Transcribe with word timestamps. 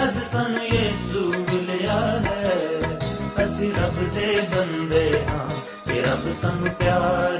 ਤੇ 0.00 0.06
ਅੱਜ 0.06 0.16
ਸਾਨੂੰ 0.32 0.66
ਯਿਸੂ 0.66 1.34
ਮਿਲਿਆ 1.38 2.20
ਹੈ, 2.20 2.60
ਅਸੀਂ 3.44 3.72
ਰੱਬ 3.74 4.14
ਦੇ 4.14 4.48
ਬੰਦੇ 4.56 5.24
ਹਾਂ। 5.28 5.50
ਇਹ 5.92 6.02
ਰੱਬ 6.02 6.34
ਸਾਨੂੰ 6.42 6.68
ਪਿਆਰ 6.78 7.39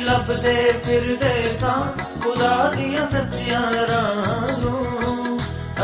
ਲੱਭਦੇ 0.00 0.80
ਫਿਰਦੇ 0.84 1.52
ਸਾਂ, 1.60 1.92
ਖੁਦਾ 2.20 2.72
ਦੀਆਂ 2.76 3.06
ਸੱਚੀਆਂ 3.06 3.62
ਰਾਹਾਂ 3.62 4.58
ਨੂੰ। 4.58 5.40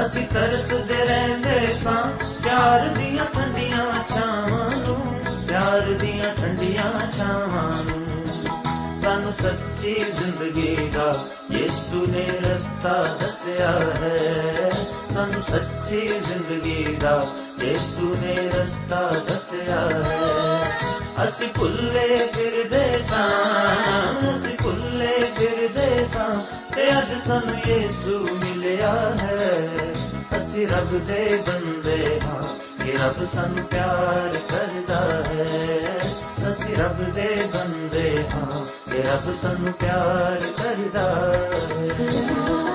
ਅਸੀਂ 0.07 0.27
ਤਰਸਦੇ 0.27 0.95
ਰਹਿੰਦੇ 0.95 1.75
ਸਾਂ, 1.75 2.03
ਪਿਆਰ 2.45 2.89
ਦੀਆਂ 2.89 3.25
ਠੰਡੀਆਂ 3.25 4.05
ਛਾਵਾਂ 4.15 4.71
ਨੂੰ, 4.77 5.23
ਪਿਆਰ 5.49 5.81
ਦੀਆਂ 5.81 6.35
ਠੰਡੀਆਂ 6.35 7.13
ਛਾਵਾਂ 7.13 7.85
ਨੂੰ। 7.85 8.27
ਸਾਨੂੰ 9.03 9.33
ਸੱਚੀ 9.43 9.95
ਜ਼ਿੰਦਗੀ 9.95 10.91
ਦਾ 10.95 11.19
ਯਿਸੂ 11.51 12.07
ਨੇ 12.07 12.27
ਰਸਤਾ 12.43 13.17
ਦੱਸਿਆ 13.21 13.71
ਹੈ। 13.71 14.71
ਸਾਨੂੰ 15.15 15.43
ਸੱਚੀ 15.43 16.09
ਜ਼ਿੰਦਗੀ 16.09 16.97
ਦਾ 17.01 17.27
ਯਿਸੂ 17.61 18.17
ਨੇ 18.23 18.49
ਰਸਤਾ 18.49 19.11
ਦੱਸਿਆ 19.29 19.81
ਹੈ। 20.05 20.46
ਅਸੀਂ 21.25 21.49
ਭੁੱਲੇ 21.59 22.31
ਫਿਰਦੇ 22.33 22.99
ਸਾਂ। 22.99 23.31
ਅਸੀਂ 24.31 24.57
ਭੁੱਲੇ 24.63 25.31
ਫਿਰਦੇ 25.37 26.05
ਸਾਂ 26.05 26.35
ਤੇ 26.75 26.99
ਅੱਜ 26.99 27.13
ਸਾਨੂੰ 27.27 27.55
ਯਿਸੂ 27.67 28.19
ਮਿਲਿਆ 28.35 28.93
ਹੈ। 29.23 29.69
ਅਸੀਂ 30.37 30.69
ਰੱਬ 30.69 31.07
ਦੇ 31.07 31.43
ਬੰਦੇ 31.47 32.21
ਹਾਂ 32.25 32.43
ਇਹ 32.85 32.93
ਰੱਬ 32.93 33.27
ਸਾਨੂੰ 33.35 33.65
ਪਿਆਰ 33.65 34.37
ਕਰਦਾ 34.49 35.01
ਹੈ। 35.25 35.99
ਅਸੀਂ 36.51 36.77
ਰੱਬ 36.77 37.15
ਦੇ 37.15 37.49
ਬੰਦੇ 37.55 38.25
ਹਾਂ 38.35 38.67
ਇਹ 38.95 39.03
ਰੱਬ 39.03 39.35
ਸਾਨੂੰ 39.43 39.73
ਪਿਆਰ 39.73 40.43
ਕਰਦਾ 40.63 41.35
ਹੈ। 41.45 42.66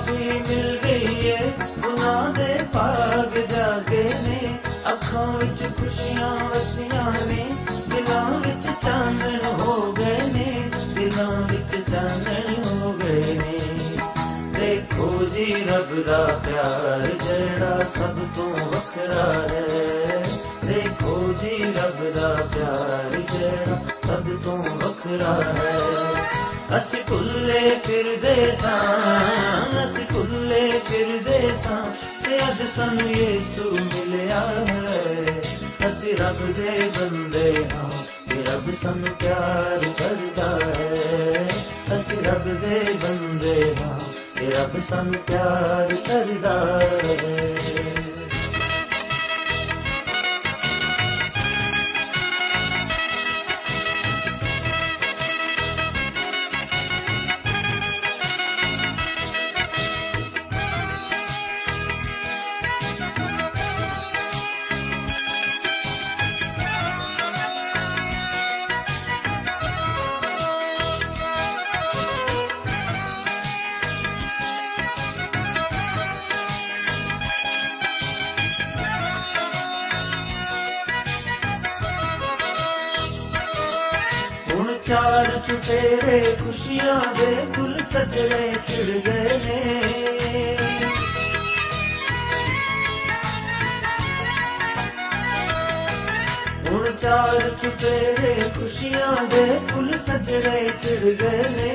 ਮਾਫੀ 0.00 0.28
ਮਿਲ 0.32 0.78
ਗਈ 0.84 1.26
ਏ। 1.26 1.52
ਉਹਨਾਂ 1.86 2.30
ਦੇ 2.30 2.56
ਭਾਗ 2.72 3.38
ਜਾਗੇ 3.38 4.02
ਨੇ 4.02 4.58
ਅੱਖਾਂ 4.88 5.26
ਵਿੱਚ 5.26 5.80
ਖੁਸ਼ੀਆਂ 5.80 6.36
ਵਸੀਆਂ 6.36 7.26
ਨੇ। 7.26 7.56
ਦਿਲਾਂ 7.88 8.30
ਵਿੱਚ 8.30 8.68
ਚਾਨਣ 8.82 9.60
ਹੋ 9.60 9.92
ਗਏ 9.92 10.22
ਨੇ। 10.22 10.70
ਦਿਲਾਂ 10.94 11.40
ਵਿੱਚ 11.40 11.90
ਚਾਨਣ 11.90 12.80
ਹੋ 12.82 12.92
ਗਏ 12.92 13.38
ਨੇ। 13.38 13.58
ਦੇਖੋ 14.60 15.24
ਜੀ 15.24 15.54
ਰੱਬ 15.54 16.04
ਦਾ 16.04 16.40
ਪਿਆਰ 16.46 17.10
ਜਿਹੜਾ 17.22 17.84
ਸਭ 17.98 18.16
ਤੋਂ 18.36 18.52
ਵੱਖਰਾ 18.52 19.32
ਹੈ। 19.32 20.24
ਦੇਖੋ 20.64 21.34
ਜੀ 21.40 21.64
ਰੱਬ 21.64 22.14
ਦਾ 22.14 22.36
ਪਿਆਰ 22.54 23.22
ਜਿਹੜਾ 23.38 23.76
ਸਭ 24.06 24.42
ਤੋਂ 24.44 24.58
ਵੱਖਰਾ 24.58 25.34
ਹੈ। 25.42 26.49
ਅਸੀਂ 26.76 27.02
ਭੁੱਲੇ 27.08 27.80
ਫਿਰਦੇ 27.84 28.52
ਸਾਂ 28.52 29.84
ਅਸੀਂ 29.84 30.04
ਭੁੱਲੇ 30.14 30.80
ਫਿਰਦੇ 30.88 31.54
ਸਾਂ 31.64 31.96
ਤੇ 32.24 32.38
ਅੱਜ 32.38 32.62
ਸਾਨੂੰ 32.76 33.10
ਯਿਸੂ 33.10 33.78
ਮਿਲਿਆ 33.78 34.40
ਹੈ। 34.40 35.42
ਅਸੀਂ 35.88 36.16
ਰੱਬ 36.16 36.52
ਦੇ 36.52 36.90
ਬੰਦੇ 36.98 37.64
ਹਾਂ 37.72 37.90
ਤੇ 38.30 38.42
ਰੱਬ 38.42 38.70
ਸਾਨੂੰ 38.82 39.14
ਪਿਆਰ 39.20 39.84
ਕਰਦਾ 39.98 40.58
ਹੈ। 40.66 41.48
ਅਸੀਂ 41.96 42.22
ਰੱਬ 42.22 42.44
ਦੇ 42.44 42.94
ਬੰਦੇ 43.02 43.74
ਹਾਂ 43.76 43.98
ਤੇ 44.40 44.50
ਰੱਬ 44.50 44.80
ਸਾਨੂੰ 44.90 45.14
ਪਿਆਰ 45.14 45.94
ਕਰਦਾ 46.08 46.80
ਹੈ। 46.82 47.99
ਚਾਰ 84.86 85.26
ਚੁਫੇਰੇ 85.46 86.36
ਖੁਸ਼ੀਆਂ 86.36 87.00
ਦੇ 87.14 87.34
ਫੁੱਲ 87.52 87.82
ਸਜਣੇ 87.92 88.54
ਖਿੜ 88.66 88.86
ਗਏ 88.86 89.36
ਨੇ। 89.38 90.56
ਹੁਣ 96.68 96.92
ਚਾਰ 96.92 97.50
ਚੁਫੇਰੇ 97.62 98.34
ਖੁਸ਼ੀਆਂ 98.58 99.24
ਦੇ 99.26 99.60
ਫੁੱਲ 99.68 99.98
ਸਜਣੇ 100.06 100.70
ਖਿੜ 100.82 101.14
ਗਏ 101.22 101.48
ਨੇ 101.48 101.74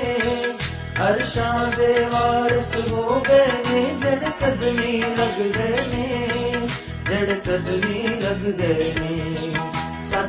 ਅਰਸ਼ਾਂ 1.09 1.67
ਦੇ 1.77 1.93
ਵਾਰਿਸ 2.11 2.75
ਹੋ 2.89 3.23
ਗਏ 3.27 3.47
ਨੇ, 3.67 3.83
ਜੜ 4.01 4.29
ਕਦਮੀ 4.41 5.01
ਲੱਗ 5.01 5.41
ਨੇ, 5.87 6.67
ਜੜ 7.09 7.37
ਕਦਮੀ 7.37 8.07
ਲੱਗ 8.07 8.45
ਨੇ। 8.99 9.54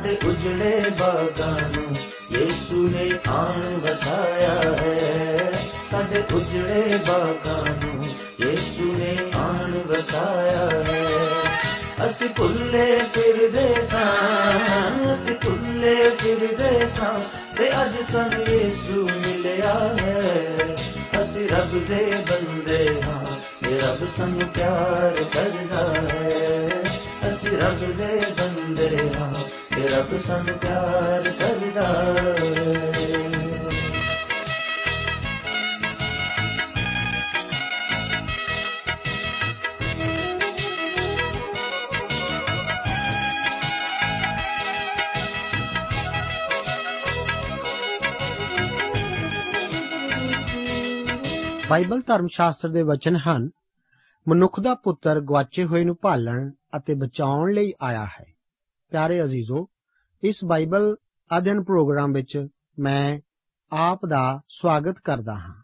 ਸਾਡੇ 0.07 0.27
ਉਜੜੇ 0.27 0.89
ਬਾਗਾਂ 0.99 1.51
ਨੂੰ 1.51 1.95
ਯੇਸੂ 2.31 2.89
ਨੇ 2.93 3.11
ਆਣ 3.27 3.61
ਵਸਾਇਆ 3.61 4.75
ਹੈ। 4.79 5.51
ਸਾਡੇ 5.91 6.23
ਉਜੜੇ 6.33 6.99
ਬਾਗਾਂ 7.07 7.85
ਨੂੰ 7.85 8.05
ਯੇਸੂ 8.41 8.95
ਨੇ 8.97 9.31
ਆਣ 9.35 9.71
ਵਸਾਇਆ 9.71 10.69
ਹੈ। 10.69 11.07
ਅਸੀਂ 12.05 12.29
ਭੁੱਲੇ 12.29 13.01
ਫਿਰਦੇ 13.13 13.81
ਸਾਂ, 13.81 15.13
ਅਸੀਂ 15.13 15.35
ਭੁੱਲੇ 15.35 16.09
ਫਿਰਦੇ 16.09 16.87
ਸਾਂ 16.87 17.19
ਤੇ 17.57 17.81
ਅੱਜ 17.81 18.11
ਸਾਨੂੰ 18.11 18.45
ਯੇਸੂ 18.47 19.09
ਮਿਲਿਆ 19.09 19.97
ਹੈ। 20.01 20.57
ਅਸੀਂ 21.21 21.49
ਰੱਬ 21.49 21.87
ਦੇ 21.87 22.23
ਬੰਦੇ 22.29 23.01
ਹਾਂ, 23.01 23.25
ਤੇ 23.65 23.77
ਰੱਬ 23.77 24.07
ਸਾਨੂੰ 24.17 24.47
ਪਿਆਰ 24.47 25.23
ਕਰਦਾ 25.23 26.01
ਹੈ। 26.01 26.69
ਅਸੀਂ 27.29 27.57
ਰੱਬ 27.57 27.79
ਦੇ 27.97 28.21
ਬੰਦੇ 28.39 29.09
ਹਾਂ 29.19 29.33
ਤੇ 29.77 29.87
ਰੱਬ 29.87 30.17
ਸਾਨੂੰ 30.17 30.57
ਪਿਆਰ 30.57 31.31
ਕਰਦਾ 31.31 31.81
ਹੈ। 31.81 32.27
ਬਾਈਬਲ 51.69 52.01
ਧਰਮ 52.07 52.27
ਸ਼ਾਸਤਰ 52.27 52.69
ਦੇ 52.69 52.81
ਵਚਨ 52.81 53.15
ਹਨ, 53.15 53.49
ਮਨੁੱਖ 54.27 54.59
ਦਾ 54.59 54.75
ਪੁੱਤਰ 54.75 55.19
ਗਵਾਚੇ 55.21 55.65
ਹੋਏ 55.65 55.83
ਨੂੰ 55.83 55.97
ਭਾਲਣ 56.01 56.51
ਅਤੇ 56.77 56.93
ਬਚਾਉਣ 56.93 57.53
ਲਈ 57.53 57.73
ਆਇਆ 57.81 58.05
ਹੈ। 58.05 58.36
ਪਿਆਰੇ 58.89 59.23
ਅਜ਼ੀਜ਼ੋ, 59.23 59.69
ਇਸ 60.23 60.45
ਬਾਈਬਲ 60.45 60.95
ਅਧਿਐਨ 61.37 61.63
ਪ੍ਰੋਗਰਾਮ 61.63 62.13
ਵਿੱਚ 62.13 62.47
ਮੈਂ 62.79 63.19
ਆਪ 63.71 64.05
ਦਾ 64.05 64.41
ਸਵਾਗਤ 64.49 64.99
ਕਰਦਾ 64.99 65.33
ਹਾਂ। 65.33 65.63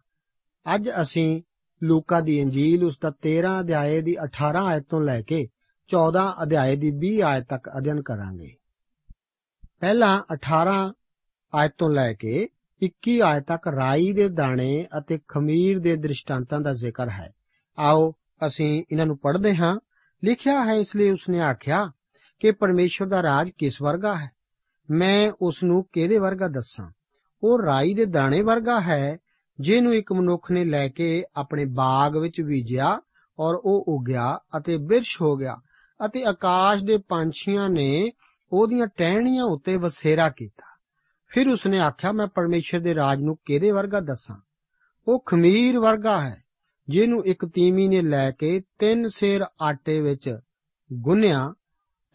ਅੱਜ 0.75 0.89
ਅਸੀਂ 1.01 1.41
ਲੂਕਾ 1.83 2.21
ਦੀ 2.21 2.39
ਇੰਜੀਲ 2.39 2.83
ਉਸ 2.83 2.99
ਦਾ 2.99 3.11
13 3.11 3.59
ਅਧਿਆਏ 3.59 4.01
ਦੀ 4.01 4.15
18 4.23 4.65
ਆਇਤ 4.65 4.83
ਤੋਂ 4.89 5.01
ਲੈ 5.01 5.21
ਕੇ 5.21 5.47
14 5.87 6.35
ਅਧਿਆਏ 6.43 6.75
ਦੀ 6.75 6.91
20 6.91 7.21
ਆਇਤ 7.21 7.43
ਤੱਕ 7.43 7.69
ਅਧਿਐਨ 7.77 8.01
ਕਰਾਂਗੇ। 8.01 8.55
ਪਹਿਲਾਂ 9.79 10.23
18 10.33 10.93
ਆਇਤ 11.53 11.71
ਤੋਂ 11.77 11.89
ਲੈ 11.89 12.13
ਕੇ 12.13 12.49
21 12.81 13.21
ਆਇਤ 13.21 13.43
ਤੱਕ 13.43 13.67
ਰਾਈ 13.67 14.11
ਦੇ 14.11 14.29
ਦਾਣੇ 14.29 14.87
ਅਤੇ 14.97 15.19
ਖਮੀਰ 15.27 15.79
ਦੇ 15.79 15.95
ਦ੍ਰਿਸ਼ਟਾਂਤਾਂ 15.95 16.61
ਦਾ 16.61 16.73
ਜ਼ਿਕਰ 16.73 17.09
ਹੈ। 17.09 17.33
ਆਓ 17.79 18.15
ਅਸੀਂ 18.45 18.83
ਇਹਨਾਂ 18.91 19.05
ਨੂੰ 19.05 19.17
ਪੜ੍ਹਦੇ 19.17 19.55
ਹਾਂ। 19.55 19.79
ਲਿਖਿਆ 20.23 20.65
ਹੈ 20.65 20.73
ਇਸ 20.73 20.95
ਲਈ 20.95 21.09
ਉਸਨੇ 21.09 21.39
ਆਖਿਆ 21.39 21.91
ਕਿ 22.43 22.51
ਪਰਮੇਸ਼ਵਰ 22.51 23.07
ਦਾ 23.07 23.23
ਰਾਜ 23.23 23.49
ਕਿਸ 23.49 23.81
ਵਰਗਾ 23.81 24.15
ਹੈ? 24.15 24.31
ਮੈਂ 24.89 25.31
ਉਸ 25.41 25.63
ਨੂੰ 25.63 25.85
ਕਿਹਦੇ 25.91 26.17
ਵਰਗਾ 26.17 26.47
ਦੱਸਾਂ? 26.47 26.91
ਉਹ 27.43 27.61
ਰਾਈ 27.61 27.93
ਦੇ 27.93 28.05
ਦਾਣੇ 28.05 28.41
ਵਰਗਾ 28.41 28.81
ਹੈ, 28.81 29.17
ਜਿਹਨੂੰ 29.59 29.93
ਇੱਕ 29.93 30.13
ਮਨੁੱਖ 30.13 30.51
ਨੇ 30.51 30.65
ਲੈ 30.65 30.87
ਕੇ 30.87 31.25
ਆਪਣੇ 31.35 31.65
ਬਾਗ 31.65 32.17
ਵਿੱਚ 32.17 32.41
ਬੀਜਿਆ 32.41 33.01
ਔਰ 33.39 33.55
ਉਹ 33.55 33.85
ਉਗਿਆ 33.87 34.39
ਅਤੇ 34.57 34.77
ਬਿਰਸ਼ 34.77 35.21
ਹੋ 35.21 35.35
ਗਿਆ 35.35 35.57
ਅਤੇ 36.05 36.23
ਆਕਾਸ਼ 36.23 36.83
ਦੇ 36.83 36.97
ਪੰਛੀਆਂ 36.97 37.69
ਨੇ 37.69 38.11
ਉਹਦੀਆਂ 38.51 38.87
ਟਹਿਣੀਆਂ 38.87 39.43
ਉੱਤੇ 39.43 39.77
ਵਸੇਰਾ 39.77 40.29
ਕੀਤਾ। 40.29 40.79
ਫਿਰ 41.27 41.49
ਉਸਨੇ 41.49 41.79
ਆਖਿਆ, 41.79 42.11
ਮੈਂ 42.11 42.27
ਪਰਮੇਸ਼ਰ 42.27 42.79
ਦੇ 42.79 42.95
ਰਾਜ 42.95 43.21
ਨੂੰ 43.21 43.37
ਕਿਹਦੇ 43.45 43.71
ਵਰਗਾ 43.71 43.99
ਦੱਸਾਂ? 43.99 44.35
ਉਹ 45.07 45.23
ਖਮੀਰ 45.25 45.79
ਵਰਗਾ 45.79 46.21
ਹੈ, 46.21 46.43
ਜਿਹਨੂੰ 46.89 47.25
ਇੱਕ 47.25 47.45
ਤੀਮੀ 47.45 47.87
ਨੇ 47.87 48.01
ਲੈ 48.01 48.31
ਕੇ 48.31 48.61
ਤਿੰਨ 48.79 49.07
ਸੇਰ 49.07 49.41
ਆਟੇ 49.61 50.01
ਵਿੱਚ 50.01 50.39
ਗੁੰਨਿਆ 50.93 51.53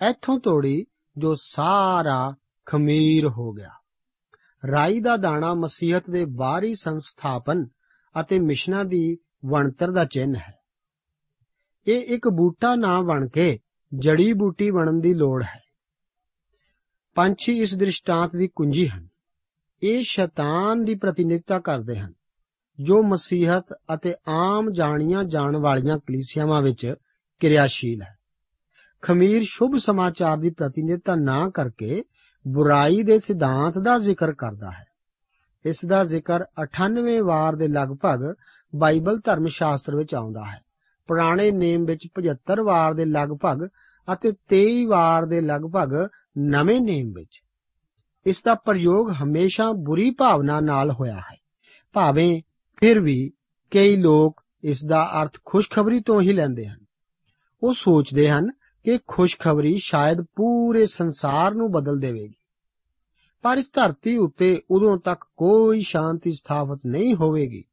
ਇੱਥੋਂ 0.00 0.38
ਤੋੜੀ 0.40 0.86
ਜੋ 1.16 1.34
ਸਾਰਾ 1.34 2.34
ਖਮੀਰ 2.66 3.26
ਹੋ 3.28 3.52
ਗਿਆ। 3.52 3.70
ਰਾਈ 4.72 5.00
ਦਾ 5.00 5.16
ਦਾਣਾ 5.16 5.54
ਮਸੀਹਤ 5.54 6.10
ਦੇ 6.10 6.24
ਬਾਹਰੀ 6.24 6.74
ਸੰਸਥਾਪਨ 6.74 7.66
ਅਤੇ 8.20 8.38
ਮਿਸ਼ਨਾਂ 8.38 8.84
ਦੀ 8.84 9.16
ਵਣਤਰ 9.44 9.90
ਦਾ 9.90 10.04
ਚਿੰਨ 10.04 10.36
ਹੈ। 10.36 10.54
ਇਹ 11.86 12.02
ਇੱਕ 12.06 12.28
ਬੂਟਾ 12.28 12.74
ਨਾ 12.74 13.00
ਬਣ 13.02 13.28
ਕੇ 13.28 13.58
ਜੜੀ 13.92 14.32
ਬੂਟੀ 14.32 14.70
ਬਣਨ 14.70 15.00
ਦੀ 15.00 15.14
ਲੋੜ 15.14 15.42
ਹੈ। 15.42 15.60
ਪੰਛੀ 17.14 17.60
ਇਸ 17.62 17.74
ਦ੍ਰਿਸ਼ਟਾਂਤ 17.74 18.36
ਦੀ 18.36 18.48
ਕੁੰਜੀ 18.48 18.88
ਹਨ। 18.88 19.08
ਇਹ 19.82 20.04
ਸ਼ੈਤਾਨ 20.04 20.84
ਦੀ 20.84 20.94
ਪ੍ਰਤੀਨਿਧਤਾ 20.94 21.58
ਕਰਦੇ 21.58 21.98
ਹਨ, 21.98 22.12
ਜੋ 22.78 23.02
ਮਸੀਹਤ 23.02 23.74
ਅਤੇ 23.94 24.14
ਆਮ 24.28 24.70
ਜਾਣੀਆਂ 24.72 25.24
ਜਾਣ 25.24 25.56
ਵਾਲੀਆਂ 25.56 25.98
ਕਲੀਸਿਆਵਾਂ 25.98 26.62
ਵਿੱਚ 26.62 26.94
ਕਿਰਿਆਸ਼ੀਲ 27.40 28.02
ਹੈ। 28.02 28.17
ਖਮੀਰ 29.02 29.42
ਸ਼ੁਭ 29.44 29.76
ਸਮਾਚਾਰ 29.76 30.36
ਦੀ 30.36 30.50
ਪ੍ਰਤੀਨਿਧਤਾ 30.50 31.14
ਨਾ 31.14 31.50
ਕਰਕੇ 31.50 32.04
ਬੁਰਾਈ 32.48 33.02
ਦੇ 33.02 33.18
ਸਿਧਾਂਤ 33.18 33.78
ਦਾ 33.78 33.98
ਜ਼ਿਕਰ 33.98 34.32
ਕਰਦਾ 34.32 34.70
ਹੈ। 34.70 34.86
ਇਸ 35.64 35.84
ਦਾ 35.84 36.04
ਜ਼ਿਕਰ 36.04 36.44
98 36.62 37.20
ਵਾਰ 37.20 37.56
ਦੇ 37.56 37.68
ਲਗਭਗ 37.68 38.34
ਬਾਈਬਲ 38.76 39.20
ਧਰਮ 39.24 39.46
ਸ਼ਾਸਤਰ 39.46 39.96
ਵਿੱਚ 39.96 40.14
ਆਉਂਦਾ 40.14 40.44
ਹੈ। 40.44 40.60
ਪੁਰਾਣੇ 41.06 41.50
ਨੇਮ 41.50 41.84
ਵਿੱਚ 41.84 42.08
75 42.14 42.60
ਵਾਰ 42.64 42.94
ਦੇ 42.94 43.04
ਲਗਭਗ 43.04 43.68
ਅਤੇ 44.12 44.32
23 44.48 44.84
ਵਾਰ 44.84 45.26
ਦੇ 45.26 45.40
ਲਗਭਗ 45.40 46.08
ਨਵੇਂ 46.38 46.80
ਨੇਮ 46.80 47.12
ਵਿੱਚ। 47.12 47.42
ਇਸ 48.26 48.42
ਦਾ 48.42 48.54
ਪ੍ਰਯੋਗ 48.54 49.10
ਹਮੇਸ਼ਾ 49.22 49.72
ਬੁਰੀ 49.72 50.10
ਭਾਵਨਾ 50.10 50.60
ਨਾਲ 50.60 50.90
ਹੋਇਆ 50.90 51.16
ਹੈ। 51.16 51.36
ਭਾਵੇਂ 51.92 52.42
ਫਿਰ 52.80 53.00
ਵੀ 53.00 53.32
ਕਈ 53.70 53.96
ਲੋਕ 53.96 54.42
ਇਸ 54.64 54.84
ਦਾ 54.84 55.22
ਅਰਥ 55.22 55.36
ਖੁਸ਼ਖਬਰੀ 55.44 56.00
ਤੋਂ 56.00 56.22
ਹੀ 56.22 56.32
ਲੈਂਦੇ 56.32 56.68
ਹਨ। 56.68 56.78
ਉਹ 57.62 57.74
ਸੋਚਦੇ 57.74 58.30
ਹਨ 58.30 58.48
ਕਿ 58.88 58.98
ਖੁਸ਼ਖਬਰੀ 59.06 59.78
ਸ਼ਾਇਦ 59.78 60.20
ਪੂਰੇ 60.20 60.86
ਸੰਸਾਰ 60.86 61.54
ਨੂੰ 61.54 61.72
ਬਦਲ 61.72 61.98
ਦੇਵੇਗੀ। 61.98 62.34
ਪਰ 63.42 63.56
ਇਸ 63.58 63.70
ਧਰਤੀ 63.72 64.16
ਉੱਤੇ 64.16 64.62
ਉਦੋਂ 64.70 64.98
ਤੱਕ 64.98 65.24
ਕੋਈ 65.36 65.82
ਸ਼ਾਂਤੀ 65.82 66.32
ਸਥਾਪਿਤ 66.32 66.80
ਨਹੀਂ 66.86 67.14
ਹੋਵੇਗੀ, 67.14 67.64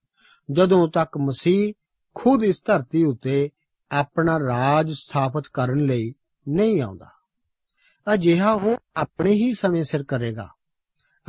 ਜਦੋਂ 0.51 0.87
ਤੱਕ 0.87 1.17
ਮਸੀਹ 1.17 1.73
ਖੁਦ 2.15 2.43
ਇਸ 2.43 2.61
ਧਰਤੀ 2.65 3.03
ਉੱਤੇ 3.03 3.49
ਆਪਣਾ 3.91 4.39
ਰਾਜ 4.39 4.91
ਸਥਾਪਿਤ 4.91 5.43
ਕਰਨ 5.53 5.77
ਲਈ 5.77 6.13
ਨਹੀਂ 6.47 6.81
ਆਉਂਦਾ। 6.81 7.07
ਅਜਿਹਾ 8.13 8.51
ਉਹ 8.51 8.77
ਆਪਣੇ 8.95 9.31
ਹੀ 9.31 9.53
ਸਮੇਂ 9.53 9.83
ਸਿਰ 9.83 10.03
ਕਰੇਗਾ। 10.03 10.49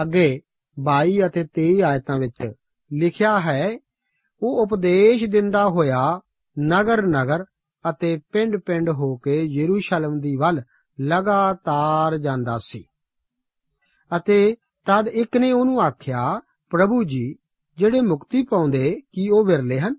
ਅੱਗੇ 0.02 0.40
22 0.80 1.26
ਅਤੇ 1.26 1.46
23 1.54 1.82
ਆਇਤਾਂ 1.82 2.18
ਵਿੱਚ 2.18 2.52
ਲਿਖਿਆ 2.92 3.40
ਹੈ, 3.40 3.78
ਉਹ 4.42 4.62
ਉਪਦੇਸ਼ 4.62 5.24
ਦਿੰਦਾ 5.24 5.68
ਹੋਇਆ 5.68 6.20
ਨਗਰ 6.58 7.02
ਨਗਰ 7.02 7.44
ਅਤੇ 7.90 8.20
ਪਿੰਡ 8.32 8.56
ਪਿੰਡ 8.56 8.90
ਹੋ 8.90 9.16
ਕੇ 9.16 9.42
ਯਰੂਸ਼ਲਮ 9.42 10.20
ਦੀ 10.20 10.36
ਵੱਲ 10.36 10.62
ਲਗਾਤਾਰ 11.00 12.18
ਜਾਂਦਾ 12.18 12.58
ਸੀ। 12.58 12.84
ਅਤੇ 14.16 14.56
ਤਦ 14.84 15.08
ਇੱਕ 15.08 15.36
ਨੇ 15.36 15.52
ਉਹਨੂੰ 15.52 15.80
ਆਖਿਆ, 15.80 16.40
ਪ੍ਰਭੂ 16.70 17.04
ਜੀ, 17.04 17.36
ਜਿਹੜੇ 17.78 18.00
ਮੁਕਤੀ 18.00 18.42
ਪਾਉਂਦੇ 18.42 19.00
ਕੀ 19.12 19.30
ਉਹ 19.30 19.44
ਵਿਰਲੇ 19.44 19.80
ਹਨ? 19.80 19.96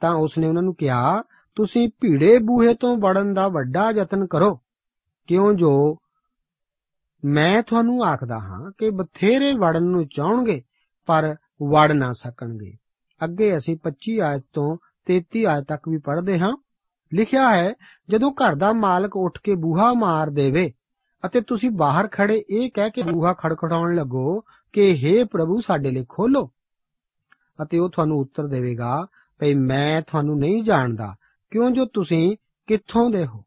ਤਾਂ 0.00 0.14
ਉਸਨੇ 0.14 0.46
ਉਹਨਾਂ 0.46 0.62
ਨੂੰ 0.62 0.74
ਕਿਹਾ, 0.74 1.22
ਤੁਸੀਂ 1.54 1.88
ਭੀੜੇ 2.00 2.38
ਬੂਹੇ 2.38 2.74
ਤੋਂ 2.74 2.96
ਵੜਨ 2.96 3.34
ਦਾ 3.34 3.48
ਵੱਡਾ 3.48 3.90
ਯਤਨ 3.90 4.26
ਕਰੋ। 4.26 4.60
ਕਿਉਂ 5.26 5.54
ਜੋ 5.54 5.98
ਮੈਂ 7.24 7.62
ਤੁਹਾਨੂੰ 7.62 8.04
ਆਖਦਾ 8.04 8.38
ਹਾਂ 8.38 8.72
ਕਿ 8.78 8.90
ਬਥੇਰੇ 8.90 9.52
ਵੜਨ 9.52 9.82
ਨੂੰ 9.82 10.08
ਚਾਹਣਗੇ, 10.08 10.62
ਪਰ 11.06 11.36
ਵੜ 11.62 11.92
ਨਾ 11.92 12.12
ਸਕਣਗੇ। 12.12 12.72
ਅੱਗੇ 13.24 13.56
ਅਸੀਂ 13.56 13.76
25 13.82 14.20
ਆਇਤ 14.20 14.42
ਤੋਂ 14.52 14.76
33 15.06 15.46
ਆਇਤ 15.46 15.64
ਤੱਕ 15.64 15.88
ਵੀ 15.88 15.98
ਪੜ੍ਹਦੇ 15.98 16.38
ਹਾਂ। 16.38 16.56
ਲਿਖਿਆ 17.14 17.56
ਹੈ, 17.56 17.74
ਜਦੋਂ 18.08 18.32
ਘਰ 18.32 18.54
ਦਾ 18.54 18.72
ਮਾਲਕ 18.72 19.16
ਉੱਠ 19.16 19.38
ਕੇ 19.44 19.54
ਬੂਹਾ 19.54 19.92
ਮਾਰ 19.94 20.30
ਦੇਵੇ 20.30 20.72
ਅਤੇ 21.26 21.40
ਤੁਸੀਂ 21.40 21.70
ਬਾਹਰ 21.70 22.08
ਖੜੇ 22.12 22.44
ਇਹ 22.50 22.70
ਕਹਿ 22.74 22.90
ਕੇ 22.90 23.02
ਬੂਹਾ 23.02 23.32
ਖੜਖੜਾਉਣ 23.32 23.94
ਲੱਗੋ 23.94 24.40
ਕਿ 24.72 25.00
हे 25.04 25.28
ਪ੍ਰਭੂ, 25.28 25.60
ਸਾਡੇ 25.60 25.90
ਲਈ 25.90 26.06
ਖੋਲੋ 26.08 26.50
ਅਤੇ 27.62 27.78
ਉਹ 27.78 27.90
ਤੁਹਾਨੂੰ 27.90 28.18
ਉੱਤਰ 28.18 28.46
ਦੇਵੇਗਾ, 28.46 29.06
ਭਈ 29.38 29.54
ਮੈਂ 29.54 30.02
ਤੁਹਾਨੂੰ 30.02 30.38
ਨਹੀਂ 30.38 30.62
ਜਾਣਦਾ, 30.62 31.14
ਕਿਉਂ 31.50 31.70
ਜੋ 31.70 31.84
ਤੁਸੀਂ 31.84 32.36
ਕਿੱਥੋਂ 32.66 33.10
ਦੇ 33.10 33.26
ਹੋ? 33.26 33.44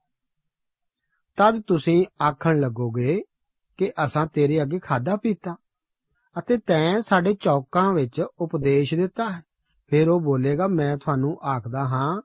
ਤਦ 1.36 1.62
ਤੁਸੀਂ 1.68 2.06
ਆਖਣ 2.24 2.60
ਲੱਗੋਗੇ 2.60 3.22
ਕਿ 3.78 3.92
ਅਸਾਂ 4.06 4.28
ਤੇਰੇ 4.28 4.62
ਅੱਗੇ 4.62 4.80
ਖਾਦਾ 4.80 5.16
ਪੀਤਾ 5.16 5.56
ਅਤੇ 6.40 6.58
ਤੈਂ 6.58 7.02
ਸਾਡੇ 7.02 7.34
ਚੌਕਾਂ 7.34 7.94
ਵਿੱਚ 7.94 8.22
ਉਪਦੇਸ਼ 8.40 8.94
ਦਿੱਤਾ 8.94 9.30
ਹੈ। 9.30 9.42
ਫਿਰ 9.90 10.10
ਉਹ 10.10 10.22
ਬੋਲੇਗਾ, 10.22 10.68
ਮੈਂ 10.68 10.98
ਤੁਹਾਨੂੰ 10.98 11.40
ਆਖਦਾ 11.42 11.80
ਹਾਂ 11.80 12.22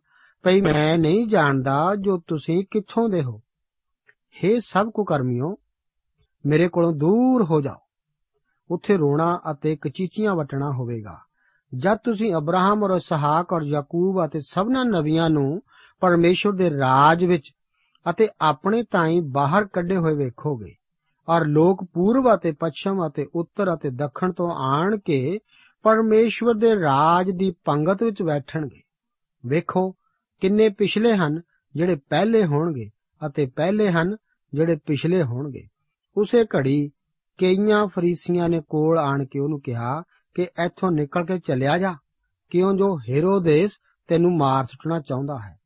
ਭਈ 0.46 0.60
ਮੈਂ 0.60 0.98
ਨਹੀਂ 0.98 1.26
ਜਾਣਦਾ 1.26 1.94
ਜੋ 1.96 2.16
ਤੁਸੀਂ 2.26 2.64
ਕਿੱਥੋਂ 2.70 3.08
ਦੇ 3.08 3.22
ਹੋ। 3.22 3.40
हे 4.36 4.58
ਸਭ 4.60 4.90
ਕੁਕਰਮਿਓ, 4.90 5.48
ਮੇਰੇ 6.44 6.68
ਕੋਲੋਂ 6.68 6.92
ਦੂਰ 6.92 7.42
ਹੋ 7.42 7.60
ਜਾਓ। 7.60 7.78
ਉੱਥੇ 8.70 8.96
ਰੋਣਾ 8.96 9.40
ਅਤੇ 9.50 9.76
ਕਚੀਚੀਆਂ 9.76 10.34
ਵਟਣਾ 10.34 10.70
ਹੋਵੇਗਾ। 10.70 11.16
ਜਦ 11.72 11.96
ਤੁਸੀਂ 11.96 12.34
ਅਬਰਾਹਮ 12.34 12.82
ਔਰ 12.82 12.96
ਇਸਹਾਕ 12.96 13.52
ਔਰ 13.52 13.62
ਯਾਕੂਬ 13.62 14.24
ਅਤੇ 14.24 14.40
ਸਭਨਾ 14.40 14.84
ਨਬੀਆਂ 14.84 15.28
ਨੂੰ 15.30 15.60
ਪਰਮੇਸ਼ਵਰ 16.00 16.52
ਦੇ 16.52 16.70
ਰਾਜ 16.70 17.24
ਵਿੱਚ 17.24 17.52
ਅਤੇ 18.06 18.28
ਆਪਣੇ 18.40 18.82
ਤਾਈਂ 18.82 19.20
ਬਾਹਰ 19.22 19.66
ਕੱਢੇ 19.66 19.96
ਹੋਏ 19.96 20.14
ਵੇਖੋਗੇ, 20.14 20.74
ਔਰ 21.28 21.46
ਲੋਕ 21.46 21.84
ਪੂਰਬ 21.84 22.34
ਅਤੇ 22.34 22.52
ਪੱਛਮ 22.52 23.06
ਅਤੇ 23.06 23.26
ਉੱਤਰ 23.34 23.74
ਅਤੇ 23.74 23.90
ਦੱਖਣ 23.90 24.32
ਤੋਂ 24.32 24.50
ਆਣ 24.50 24.98
ਕੇ 24.98 25.38
ਪਰਮੇਸ਼ਵਰ 25.84 26.54
ਦੇ 26.54 26.74
ਰਾਜ 26.74 27.30
ਦੀ 27.30 27.54
ਪੰਗਤ 27.64 28.02
ਵਿੱਚ 28.02 28.22
ਬੈਠਣਗੇ, 28.22 28.82
ਵੇਖੋ 29.44 29.94
ਕਿੰਨੇ 30.42 30.68
ਪਿਛਲੇ 30.68 31.16
ਹਨ 31.16 31.40
ਜਿਹੜੇ 31.74 31.96
ਪਹਿਲੇ 32.10 32.44
ਹੋਣਗੇ 32.44 32.88
ਅਤੇ 33.20 33.46
ਪਹਿਲੇ 33.46 33.90
ਹਨ 33.90 34.16
ਜਿਹੜੇ 34.52 34.76
ਪਿਛਲੇ 34.86 35.22
ਹੋਣਗੇ। 35.22 35.66
ਉਸੇ 36.16 36.44
ਘੜੀ 36.56 36.90
ਕਈਆਂ 37.38 37.86
ਫਰੀਸੀਆਂ 37.86 38.48
ਨੇ 38.48 38.60
ਕੋਲ 38.68 38.98
ਆਣ 38.98 39.24
ਕੇ 39.24 39.38
ਉਹਨੂੰ 39.38 39.60
ਕਿਹਾ 39.60 40.02
ਕਿ 40.36 40.42
ਇੱਥੋਂ 40.64 40.90
ਨਿਕਲ 40.90 41.24
ਕੇ 41.24 41.38
ਚਲਿਆ 41.38 41.78
ਜਾ, 41.78 41.94
ਕਿਉਂ 42.52 42.72
ਜੋ 42.74 42.96
ਹੈਰੋਦੇਸ 43.00 43.78
ਤੈਨੂੰ 44.08 44.36
ਮਾਰ 44.36 44.64
ਸੁੱਟਣਾ 44.64 45.00
ਚਾਹੁੰਦਾ 45.00 45.38
ਹੈ। 45.38 45.56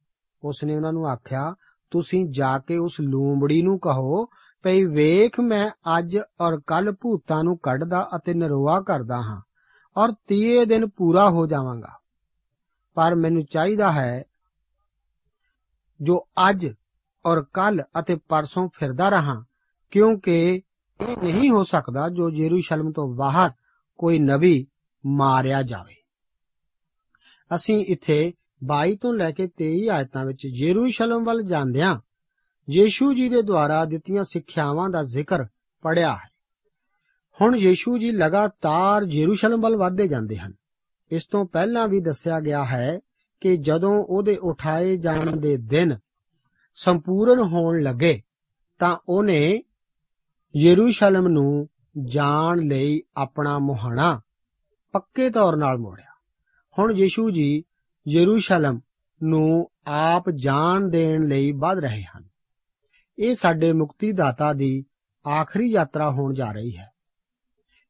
ਉਸਨੇ 0.43 0.77
ਉਹਨਾਂ 0.77 0.93
ਨੂੰ 0.93 1.09
ਆਖਿਆ, 1.09 1.55
ਤੁਸੀਂ 1.93 2.25
ਜਾ 2.31 2.59
ਕੇ 2.59 2.77
ਉਸ 2.77 3.01
ਲੂੰਬੜੀ 3.01 3.61
ਨੂੰ 3.63 3.79
ਕਹੋ, 3.79 4.25
ਭਈ 4.65 4.85
ਵੇਖ 4.85 5.41
ਮੈਂ 5.41 5.69
ਅੱਜ 5.99 6.17
ਔਰ 6.41 6.59
ਕੱਲ 6.67 6.93
ਭੂਤਾਂ 6.93 7.43
ਨੂੰ 7.45 7.57
ਕੱਢਦਾ 7.59 8.09
ਅਤੇ 8.17 8.35
ਨਰੋਆ 8.35 8.81
ਕਰਦਾ 8.81 9.21
ਹਾਂ, 9.21 9.41
ਔਰ 9.97 10.13
ਤੀਏ 10.27 10.65
ਦਿਨ 10.65 10.89
ਪੂਰਾ 10.89 11.29
ਹੋ 11.31 11.47
ਜਾਵਾਂਗਾ। 11.47 11.99
ਪਰ 12.97 13.15
ਮੈਨੂੰ 13.15 13.45
ਚਾਹੀਦਾ 13.45 13.93
ਹੈ 13.93 14.23
ਜੋ 16.03 16.29
ਅੱਜ 16.51 16.69
ਔਰ 17.27 17.45
ਕੱਲ 17.53 17.83
ਅਤੇ 17.99 18.19
ਪਰਸੋਂ 18.29 18.69
ਫਿਰਦਾ 18.75 19.09
ਰਹਾ, 19.09 19.45
ਕਿਉਂਕਿ 19.91 20.63
ਇਹ 21.01 21.17
ਨਹੀਂ 21.23 21.51
ਹੋ 21.51 21.63
ਸਕਦਾ 21.63 22.09
ਜੋ 22.09 22.31
ਯਰੂਸ਼ਲਮ 22.31 22.93
ਤੋਂ 22.93 23.15
ਬਾਹਰ 23.15 23.51
ਕੋਈ 23.99 24.19
ਨਬੀ 24.19 24.67
ਮਾਰਿਆ 25.07 25.63
ਜਾਵੇ। 25.63 25.95
ਅਸੀਂ 27.55 27.87
ਇੱਥੇ 27.89 28.33
22 28.65 28.97
ਤੋਂ 28.97 29.15
ਲੈ 29.15 29.31
ਕੇ 29.31 29.49
23 29.59 29.89
ਆਇਤਾਂ 29.89 30.25
ਵਿੱਚ 30.25 30.45
ਯਰੂਸ਼ਲਮ 30.45 31.25
ਵੱਲ 31.25 31.43
ਜਾਂਦਿਆਂ 31.43 31.99
ਯੀਸ਼ੂ 32.71 33.15
ਜੀ 33.15 33.29
ਦੇ 33.29 33.43
ਦੁਆਰਾ 33.43 33.85
ਦਿੱਤੀਆਂ 33.85 34.25
ਸਿੱਖਿਆਵਾਂ 34.25 34.91
ਦਾ 34.91 35.03
ਜ਼ਿਕਰ 35.03 35.45
ਪੜਿਆ 35.83 36.13
ਹੈ। 36.13 36.31
ਹੁਣ 37.41 37.57
ਯੀਸ਼ੂ 37.57 37.99
ਜੀ 37.99 38.11
ਲਗਾਤਾਰ 38.11 39.03
ਯਰੂਸ਼ਲਮ 39.03 39.61
ਵੱਲ 39.61 39.77
ਵਧਦੇ 39.77 40.09
ਜਾਂਦੇ 40.09 40.37
ਹਨ। 40.37 40.53
ਇਸ 41.11 41.27
ਤੋਂ 41.27 41.47
ਪਹਿਲਾਂ 41.47 41.89
ਵੀ 41.89 42.01
ਦੱਸਿਆ 42.01 42.41
ਗਿਆ 42.41 42.65
ਹੈ 42.65 43.01
ਕਿ 43.41 43.57
ਜਦੋਂ 43.57 44.05
ਉਹਦੇ 44.09 44.37
ਉਠਾਏ 44.37 44.97
ਜਾਣ 44.97 45.37
ਦੇ 45.37 45.57
ਦਿਨ 45.57 45.99
ਸੰਪੂਰਨ 46.75 47.41
ਹੋਣ 47.41 47.83
ਲੱਗੇ, 47.83 48.23
ਤਾਂ 48.79 48.99
ਉਹਨੇ 49.09 49.63
ਯਰੂਸ਼ਲਮ 50.57 51.29
ਨੂੰ 51.29 51.69
ਜਾਣ 52.05 52.59
ਲਈ 52.59 53.03
ਆਪਣਾ 53.17 53.59
ਮੁਹਾਣਾ 53.59 54.21
ਪੱਕੇ 54.93 55.31
ਤੌਰ 55.31 55.57
ਨਾਲ 55.57 55.79
ਮੋੜਿਆ। 55.79 56.11
ਹੁਣ 56.79 56.93
ਯੀਸ਼ੂ 56.93 57.31
ਜੀ 57.31 57.65
ਯਰੂਸ਼ਲਮ 58.09 58.81
ਨੂੰ 59.23 59.71
ਆਪ 59.87 60.31
ਜਾਣ 60.31 60.89
ਦੇਣ 60.89 61.23
ਲਈ 61.23 61.53
ਵਧ 61.53 61.79
ਰਹੇ 61.79 62.03
ਹਨ। 62.03 62.29
ਇਹ 63.19 63.35
ਸਾਡੇ 63.35 63.73
ਮੁਕਤੀ 63.73 64.13
ਦਾਤਾ 64.13 64.53
ਦੀ 64.53 64.85
ਆਖਰੀ 65.29 65.71
ਯਾਤਰਾ 65.71 66.11
ਹੋਣ 66.11 66.35
ਜਾ 66.35 66.53
ਰਹੀ 66.53 66.77
ਹੈ। 66.77 66.91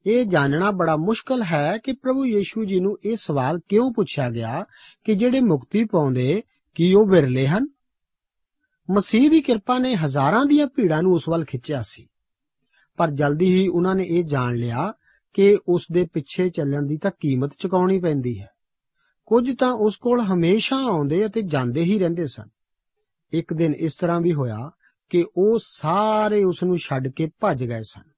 ਇਹ 0.07 0.27
ਜਾਣਨਾ 0.27 0.71
ਬੜਾ 0.71 0.97
ਮੁਸ਼ਕਲ 0.97 1.43
ਹੈ 1.43 1.79
ਕਿ 1.85 1.93
ਪ੍ਰਭੂ 1.93 2.27
ਯੀਸ਼ੂ 2.27 2.65
ਜੀ 2.65 2.81
ਨੂੰ 2.81 2.99
ਇਹ 3.05 3.17
ਸਵਾਲ 3.17 3.61
ਕਿਉਂ 3.69 3.93
ਪੁੱਛਿਆ 3.93 4.31
ਗਿਆ 4.31 4.65
ਕਿ 5.05 5.15
ਜਿਹੜੇ 5.15 5.41
ਮੁਕਤੀ 5.41 5.85
ਪਾਉਂਦੇ, 5.85 6.43
ਕੀ 6.75 6.95
ਉਹ 6.95 7.07
ਵਿਰਲੇ 7.07 7.47
ਹਨ? 7.47 7.69
ਮਸੀਹ 8.91 9.31
ਦੀ 9.31 9.41
ਕਿਰਪਾ 9.41 9.79
ਨੇ 9.79 9.97
ਹਜ਼ਾਰਾਂ 9.97 10.47
ਦੀਆਂ 10.47 10.67
ਭੀੜਾਂ 10.67 11.03
ਨੂੰ 11.03 11.13
ਉਸ 11.13 11.29
ਵੱਲ 11.29 11.45
ਖਿੱਚਿਆ 11.45 11.83
ਸੀ। 11.83 12.09
ਪਰ 12.97 13.11
ਜਲਦੀ 13.11 13.55
ਹੀ 13.55 13.69
ਉਹਨਾਂ 13.69 13.95
ਨੇ 13.95 14.05
ਇਹ 14.05 14.25
ਜਾਣ 14.25 14.57
ਲਿਆ 14.57 14.95
ਕਿ 15.33 15.59
ਉਸ 15.69 15.87
ਦੇ 15.93 16.09
ਪਿੱਛੇ 16.13 16.49
ਚੱਲਣ 16.49 16.87
ਦੀ 16.87 16.97
ਤਾਂ 16.97 17.11
ਕੀਮਤ 17.21 17.53
ਚੁਕਾਉਣੀ 17.59 17.99
ਪੈਂਦੀ 17.99 18.41
ਹੈ। 18.41 18.51
ਕੁਝ 19.27 19.57
ਤਾਂ 19.57 19.73
ਉਸ 19.73 19.97
ਕੋਲ 19.97 20.21
ਹਮੇਸ਼ਾ 20.21 20.77
ਆਉਂਦੇ 20.77 21.27
ਅਤੇ 21.27 21.43
ਜਾਂਦੇ 21.43 21.83
ਹੀ 21.83 21.99
ਰਹਿੰਦੇ 21.99 22.27
ਸਨ। 22.27 22.49
ਇੱਕ 23.33 23.55
ਦਿਨ 23.55 23.75
ਇਸ 23.75 23.97
ਤਰ੍ਹਾਂ 23.97 24.21
ਵੀ 24.21 24.33
ਹੋਇਆ 24.33 24.71
ਕਿ 25.11 25.27
ਉਹ 25.37 25.59
ਸਾਰੇ 25.63 26.45
ਉਸ 26.45 26.63
ਨੂੰ 26.63 26.77
ਛੱਡ 26.77 27.09
ਕੇ 27.09 27.31
ਭੱਜ 27.41 27.65
ਗਏ 27.65 27.83
ਸਨ। 27.83 28.10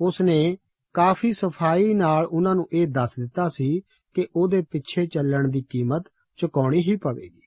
ਉਸ 0.00 0.20
ਨੇ 0.20 0.56
ਕਾਫੀ 0.94 1.32
ਸਫ਼ਾਈ 1.32 1.94
ਨਾਲ 1.94 2.24
ਉਹਨਾਂ 2.24 2.54
ਨੂੰ 2.54 2.68
ਇਹ 2.72 2.88
ਦੱਸ 2.88 3.10
ਦਿੱਤਾ 3.20 3.48
ਸੀ 3.48 3.80
ਕਿ 4.14 4.26
ਉਹਦੇ 4.36 4.62
ਪਿੱਛੇ 4.70 5.06
ਚੱਲਣ 5.06 5.48
ਦੀ 5.48 5.64
ਕੀਮਤ 5.70 6.04
ਚੁਕਾਉਣੀ 6.36 6.82
ਹੀ 6.82 6.96
ਪਵੇਗੀ। 6.96 7.40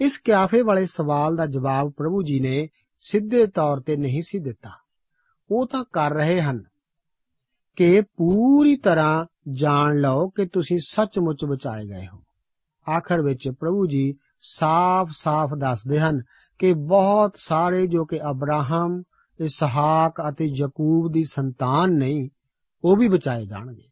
ਇਸ 0.00 0.18
ਕਿਆਫੇ 0.18 0.62
ਵਾਲੇ 0.62 0.86
ਸਵਾਲ 0.86 1.36
ਦਾ 1.36 1.46
ਜਵਾਬ 1.46 1.92
ਪ੍ਰਭੂ 1.96 2.22
ਜੀ 2.22 2.40
ਨੇ 2.40 2.68
ਸਿੱਧੇ 2.98 3.46
ਤੌਰ 3.46 3.80
ਤੇ 3.80 3.96
ਨਹੀਂ 3.96 4.22
ਸੀ 4.22 4.38
ਦਿੱਤਾ। 4.38 4.70
ਉਹ 5.50 5.66
ਤਾਂ 5.66 5.84
ਕਰ 5.92 6.12
ਰਹੇ 6.12 6.40
ਹਨ 6.40 6.64
ਕਿ 7.76 8.00
ਪੂਰੀ 8.00 8.76
ਤਰ੍ਹਾਂ 8.76 9.26
ਜਾਣ 9.52 9.96
ਲਓ 9.96 10.28
ਕਿ 10.28 10.46
ਤੁਸੀਂ 10.46 10.78
ਸੱਚਮੁੱਚ 10.78 11.44
ਬਚਾਏ 11.44 11.84
ਗਏ 11.84 12.06
ਹੋ। 12.06 12.24
ਆਖਰ 12.96 13.22
ਵਿੱਚ 13.22 13.48
ਪ੍ਰਭੂ 13.48 13.86
ਜੀ 13.86 14.14
ਸਾਫ਼-ਸਾਫ਼ 14.40 15.54
ਦੱਸਦੇ 15.54 16.00
ਹਨ 16.00 16.22
ਕਿ 16.58 16.72
ਬਹੁਤ 16.72 17.32
ਸਾਰੇ 17.36 17.86
ਜੋ 17.86 18.04
ਕਿ 18.04 18.30
ਅਬਰਾਹਮ 18.30 19.02
ਇਸਹਾਕ 19.40 20.22
ਅਤੇ 20.28 20.44
ਯਾਕੂਬ 20.44 21.12
ਦੀ 21.12 21.24
ਸੰਤਾਨ 21.24 21.92
ਨਹੀਂ, 21.92 22.28
ਉਹ 22.84 22.96
ਵੀ 22.96 23.08
ਬਚਾਏ 23.08 23.46
ਜਾਣਗੇ। 23.46 23.88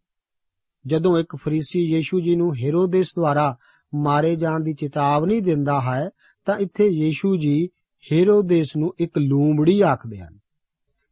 ਜਦੋਂ 0.86 1.18
ਇੱਕ 1.18 1.36
ਫਰੀਸੀ 1.36 1.94
ਯੀਸ਼ੂ 1.94 2.20
ਜੀ 2.20 2.36
ਨੂੰ 2.36 2.56
ਹੈਰੋਦੇਸ 2.56 3.08
ਦੁਆਰਾ 3.16 3.56
ਮਾਰੇ 3.94 4.36
ਜਾਣ 4.36 4.62
ਦੀ 4.62 4.74
ਚੇਤਾਵਨੀ 4.74 5.40
ਦਿੰਦਾ 5.40 5.80
ਹੈ, 5.80 6.10
ਤਾਂ 6.44 6.58
ਇੱਥੇ 6.58 6.86
ਯੀਸ਼ੂ 6.86 7.36
ਜੀ 7.36 7.68
ਹੈਰੋਦੇਸ 8.12 8.76
ਨੂੰ 8.76 8.94
ਇੱਕ 8.98 9.18
ਲੂੰਬੜੀ 9.18 9.80
ਆਖਦੇ 9.80 10.18
ਹਨ। 10.18 10.38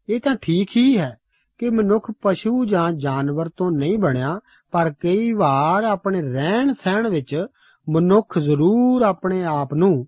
ਇਹ 0.08 0.20
ਤਾਂ 0.20 0.36
ਠੀਕ 0.36 0.68
ਹੀ 0.76 0.98
ਹੈ 0.98 1.16
ਕਿ 1.58 1.70
ਮਨੁੱਖ 1.70 2.12
ਪਸ਼ੂ 2.22 2.64
ਜਾਂ 2.64 2.92
ਜਾਨਵਰ 2.92 3.48
ਤੋਂ 3.48 3.70
ਨਹੀਂ 3.70 3.98
ਬਣਿਆ, 3.98 4.40
ਪਰ 4.70 4.92
ਕਈ 5.00 5.32
ਵਾਰ 5.32 5.84
ਆਪਣੇ 5.84 6.22
ਰਹਿਣ 6.22 6.72
ਸਹਿਣ 6.72 7.08
ਵਿੱਚ 7.08 7.46
ਮਨੁੱਖ 7.88 8.38
ਜ਼ਰੂਰ 8.38 9.02
ਆਪਣੇ 9.02 9.44
ਆਪ 9.44 9.74
ਨੂੰ 9.74 10.06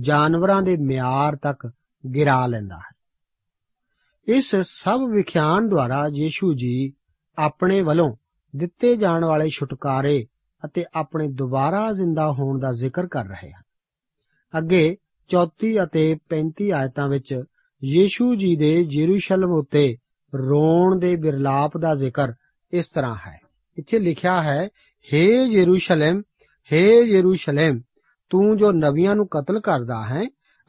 ਜਾਨਵਰਾਂ 0.00 0.62
ਦੇ 0.62 0.76
ਮਿਆਰ 0.76 1.36
ਤੱਕ 1.36 1.70
ਗਿਰਾ 2.14 2.46
ਲੈਂਦਾ 2.46 2.76
ਹੈ। 2.76 2.93
ਇਸ 4.28 4.56
ਸਭ 4.56 5.00
ਵਿਖਿਆਨ 5.10 5.68
ਦੁਆਰਾ 5.68 6.10
ਯੀਸ਼ੂ 6.14 6.54
ਜੀ 6.54 6.92
ਆਪਣੇ 7.38 7.80
ਵੱਲੋਂ 7.80 8.16
ਦਿੱਤੇ 8.56 8.96
ਜਾਣ 8.96 9.24
ਵਾਲੇ 9.24 9.48
ਛੁਟਕਾਰੇ 9.48 10.26
ਅਤੇ 10.64 10.84
ਆਪਣੇ 10.94 11.28
ਦੁਬਾਰਾ 11.28 11.92
ਜ਼ਿੰਦਾ 11.92 12.32
ਹੋਣ 12.32 12.58
ਦਾ 12.58 12.72
ਜ਼ਿਕਰ 12.72 13.06
ਕਰ 13.06 13.24
ਰਹੇ 13.24 13.52
ਹਨ। 13.52 13.62
ਅੱਗੇ 14.58 14.96
34 15.30 15.76
ਅਤੇ 15.82 16.16
35 16.30 16.70
ਆਇਤਾਂ 16.70 17.08
ਵਿੱਚ 17.08 17.42
ਯੀਸ਼ੂ 17.84 18.34
ਜੀ 18.34 18.56
ਦੇ 18.56 18.86
ਯਰੂਸ਼ਲਮ 18.92 19.50
ਉੱਤੇ 19.50 19.96
ਰੋਣ 20.34 20.98
ਦੇ 20.98 21.16
ਬਿਰਲਾਪ 21.16 21.78
ਦਾ 21.78 21.94
ਜ਼ਿਕਰ 21.94 22.32
ਇਸ 22.72 22.88
ਤਰ੍ਹਾਂ 22.88 23.16
ਹੈ। 23.26 23.40
ਇੱਥੇ 23.78 23.98
ਲਿਖਿਆ 23.98 24.42
ਹੈ 24.42 24.68
हे 25.14 25.46
ਯਰੂਸ਼ਲਮ 25.46 26.22
हे 26.72 27.04
ਯਰੂਸ਼ਲਮ, 27.04 27.80
ਤੂੰ 28.30 28.56
ਜੋ 28.56 28.72
ਨਬੀਆਂ 28.72 29.16
ਨੂੰ 29.16 29.28
ਕਤਲ 29.28 29.60
ਕਰਦਾ 29.60 30.06
ਹੈ 30.06 30.22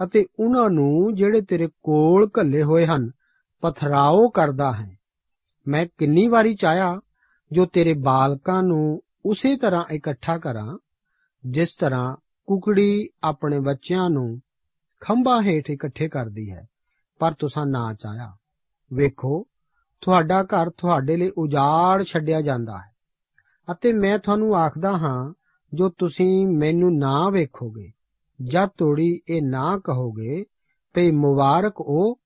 ਅਤੇ 0.04 0.26
ਉਹਨਾਂ 0.40 0.70
ਨੂੰ 0.70 1.16
ਜਿਹੜੇ 1.16 1.42
ਤੇਰੇ 1.42 1.68
ਕੋਲ 1.68 2.30
ਘੱਲੇ 2.40 2.64
ਹੋਏ 2.64 2.86
ਹਨ 2.86 3.12
ਪਥਰਾਓ 3.66 4.28
ਕਰਦਾ 4.30 4.72
ਹੈ। 4.72 4.98
ਮੈਂ 5.68 5.86
ਕਿੰਨੀ 5.98 6.28
ਵਾਰੀ 6.28 6.56
ਚਾਹਿਆ 6.56 7.00
ਜੋ 7.52 7.66
ਤੇਰੇ 7.66 7.94
ਬਾਲਕਾਂ 7.94 8.64
ਨੂੰ 8.64 9.02
ਉਸੇ 9.26 9.58
ਤਰ੍ਹਾਂ 9.58 9.84
ਇਕੱਠਾ 9.92 10.38
ਕਰਾਂ, 10.38 10.78
ਜਿਸ 11.46 11.76
ਤਰ੍ਹਾਂ 11.76 12.16
ਕੁਕੜੀ 12.48 13.10
ਆਪਣੇ 13.24 13.60
ਬੱਚਿਆਂ 13.60 14.10
ਨੂੰ 14.10 14.42
ਖੰਭਾਂ 15.00 15.42
ਹੇਠ 15.42 15.70
ਇਕੱਠੇ 15.70 16.08
ਕਰਦੀ 16.08 16.52
ਹੈ, 16.52 16.68
ਪਰ 17.20 17.34
ਤੁਸੀਂ 17.34 17.66
ਨਾ 17.66 17.94
ਚਾਹਿਆ। 17.94 18.34
ਵੇਖੋ, 18.94 19.46
ਤੁਹਾਡਾ 20.02 20.44
ਘਰ 20.44 20.70
ਤੁਹਾਡੇ 20.70 21.18
ਲਈ 21.18 21.30
ਉਜਾੜ 21.30 22.04
ਛੱਡਿਆ 22.04 22.42
ਜਾਂਦਾ 22.42 22.78
ਹੈ, 22.78 22.94
ਅਤੇ 23.72 23.94
ਮੈਂ 23.94 24.20
ਤੁਹਾਨੂੰ 24.20 24.56
ਆਖਦਾ 24.56 24.92
ਹਾਂ, 24.92 25.34
ਜੋ 25.74 25.90
ਤੁਸੀਂ 25.90 26.48
ਮੈਨੂੰ 26.48 26.98
ਨਾ 26.98 27.30
ਵੇਖੋਗੇ, 27.30 27.92
ਜਦ 28.46 28.70
ਤੋੜੀ 28.78 29.22
ਇਹ 29.30 29.42
ਨਾ 29.44 29.78
ਕਹੋਗੇ, 29.78 30.46
ਭਈ 30.94 31.12
ਮੁਬਾਰਕ 31.12 31.82
ਉਹ 31.82 32.20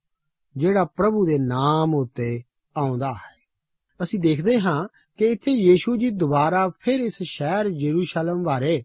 ਜਿਹੜਾ 0.60 0.86
ਪ੍ਰਭੂ 0.86 1.26
ਦੇ 1.26 1.38
ਨਾਮ 1.40 1.96
ਉਤੇ 1.96 2.42
ਆਉਂਦਾ 2.78 3.14
ਹੈ। 3.14 3.38
ਅਸੀਂ 4.04 4.20
ਦੇਖਦੇ 4.20 4.60
ਹਾਂ 4.60 4.88
ਕਿ 5.18 5.26
ਇੱਥੇ 5.26 5.52
ਯੀਸ਼ੂ 5.52 5.96
ਜੀ 5.96 6.10
ਦੁਬਾਰਾ 6.10 6.70
ਫਿਰ 6.80 7.00
ਇਸ 7.00 7.18
ਸ਼ਹਿਰ 7.24 7.66
ਯਰੂਸ਼ਲਮ 7.66 8.44
ਬਾਰੇ 8.44 8.84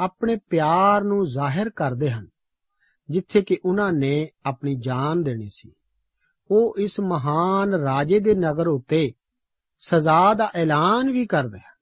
ਆਪਣੇ 0.00 0.36
ਪਿਆਰ 0.36 1.02
ਨੂੰ 1.02 1.26
ਜ਼ਾਹਿਰ 1.26 1.70
ਕਰਦੇ 1.70 2.10
ਹਨ, 2.10 2.26
ਜਿੱਥੇ 3.10 3.42
ਕਿ 3.42 3.58
ਉਹਨਾਂ 3.64 3.92
ਨੇ 3.92 4.30
ਆਪਣੀ 4.46 4.76
ਜਾਨ 4.76 5.22
ਦੇਣੀ 5.22 5.48
ਸੀ। 5.48 5.72
ਉਹ 6.50 6.74
ਇਸ 6.78 7.00
ਮਹਾਨ 7.00 7.74
ਰਾਜੇ 7.74 8.20
ਦੇ 8.20 8.34
ਨਗਰ 8.34 8.68
ਉੱਤੇ 8.68 9.12
ਸਜ਼ਾ 9.78 10.34
ਦਾ 10.34 10.50
ਐਲਾਨ 10.54 11.12
ਵੀ 11.12 11.26
ਕਰਦੇ 11.26 11.58
ਹਨ। 11.58 11.74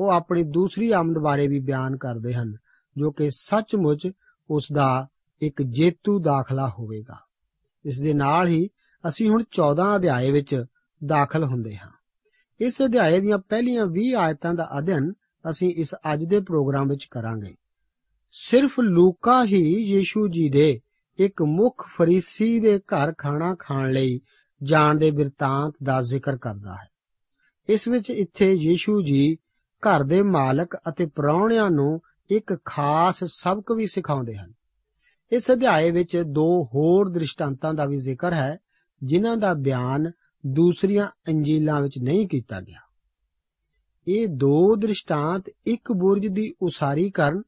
ਉਹ 0.00 0.10
ਆਪਣੀ 0.10 0.42
ਦੂਸਰੀ 0.42 0.90
ਆਮਦ 0.92 1.18
ਬਾਰੇ 1.18 1.46
ਵੀ 1.48 1.60
ਬਿਆਨ 1.60 1.96
ਕਰਦੇ 1.96 2.34
ਹਨ, 2.34 2.56
ਜੋ 2.96 3.10
ਕਿ 3.10 3.30
ਸੱਚਮੁੱਚ 3.30 4.10
ਉਸ 4.50 4.68
ਦਾ 4.72 5.08
ਇੱਕ 5.42 5.62
ਜੇਤੂ 5.62 6.18
ਦਾਖਲਾ 6.18 6.68
ਹੋਵੇਗਾ। 6.68 7.20
ਇਸ 7.84 8.00
ਦੇ 8.00 8.14
ਨਾਲ 8.14 8.46
ਹੀ 8.46 8.68
ਅਸੀਂ 9.08 9.30
ਹੁਣ 9.30 9.42
14 9.50 9.96
ਅਧਿਆਏ 9.96 10.30
ਵਿੱਚ 10.30 10.64
ਦਾਖਲ 11.06 11.44
ਹੁੰਦੇ 11.44 11.76
ਹਾਂ। 11.76 11.90
ਇਸ 12.60 12.82
ਅਧਿਆਏ 12.82 13.20
ਦੀਆਂ 13.20 13.38
ਪਹਿਲੀਆਂ 13.38 13.86
20 13.86 14.12
ਆਇਤਾਂ 14.12 14.54
ਦਾ 14.54 14.70
ਅਧਿਐਨ 14.78 15.12
ਅਸੀਂ 15.50 15.74
ਇਸ 15.76 15.94
ਅੱਜ 16.12 16.24
ਦੇ 16.24 16.40
ਪ੍ਰੋਗਰਾਮ 16.40 16.88
ਵਿੱਚ 16.88 17.04
ਕਰਾਂਗੇ। 17.04 17.54
ਸਿਰਫ 18.32 18.80
ਲੂਕਾ 18.80 19.44
ਹੀ 19.44 19.84
ਯੀਸ਼ੂ 19.84 20.28
ਜੀ 20.28 20.48
ਦੇ 20.48 20.80
ਇੱਕ 21.18 21.42
ਮੁੱਖ 21.42 21.86
ਫਰੀਸੀ 21.86 22.60
ਦੇ 22.60 22.78
ਘਰ 22.78 23.12
ਖਾਣਾ 23.18 23.56
ਖਾਣ 23.58 23.92
ਲਈ 23.92 24.20
ਜਾਣ 24.62 24.94
ਦੇ 24.94 25.10
ਬਿਰਤਾਂਤ 25.10 25.74
ਦਾ 25.82 26.02
ਜ਼ਿਕਰ 26.02 26.36
ਕਰਦਾ 26.36 26.74
ਹੈ। 26.74 26.88
ਇਸ 27.68 27.88
ਵਿੱਚ 27.88 28.10
ਇੱਥੇ 28.10 28.52
ਯੀਸ਼ੂ 28.52 29.02
ਜੀ 29.02 29.36
ਘਰ 29.62 30.02
ਦੇ 30.02 30.22
ਮਾਲਕ 30.22 30.76
ਅਤੇ 30.88 31.06
ਪ੍ਰਾਹੁਣਿਆਂ 31.06 31.70
ਨੂੰ 31.70 32.00
ਇੱਕ 32.30 32.58
ਖਾਸ 32.64 33.24
ਸਬਕ 33.24 33.72
ਵੀ 33.72 33.86
ਸਿਖਾਉਂਦੇ 33.86 34.36
ਹਨ। 34.36 34.52
ਇਸ 35.32 35.50
ਅਧਿਆਏ 35.50 35.90
ਵਿੱਚ 35.90 36.22
ਦੋ 36.26 36.64
ਹੋਰ 36.74 37.08
ਦ੍ਰਿਸ਼ਟਾਂਤਾਂ 37.08 37.74
ਦਾ 37.74 37.84
ਵੀ 37.84 37.96
ਜ਼ਿਕਰ 37.96 38.32
ਹੈ 38.32 38.58
ਜਿਨ੍ਹਾਂ 39.02 39.36
ਦਾ 39.36 39.54
ਬਿਆਨ 39.54 40.10
ਦੂਸਰੀਆਂ 40.46 41.08
ਅੰਜੀਲਾਂ 41.28 41.80
ਵਿੱਚ 41.80 41.98
ਨਹੀਂ 41.98 42.28
ਕੀਤਾ 42.28 42.60
ਗਿਆ। 42.60 42.80
ਇਹ 44.08 44.28
ਦੋ 44.28 44.76
ਦ੍ਰਿਸ਼ਟਾਂਤ 44.76 45.42
ਇੱਕ 45.66 45.92
ਬੁਰਜ 45.92 46.26
ਦੀ 46.26 46.54
ਉਸਾਰੀ 46.62 47.10
ਕਰਨ 47.10 47.42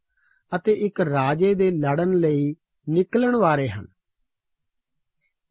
ਅਤੇ 0.57 0.73
ਇੱਕ 0.73 1.01
ਰਾਜੇ 1.01 1.55
ਦੇ 1.55 1.71
ਲੜਨ 1.71 2.11
ਲਈ 2.11 2.55
ਨਿਕਲਣ 2.89 3.39
ਬਾਰੇ 3.39 3.69
ਹਨ। 3.69 3.87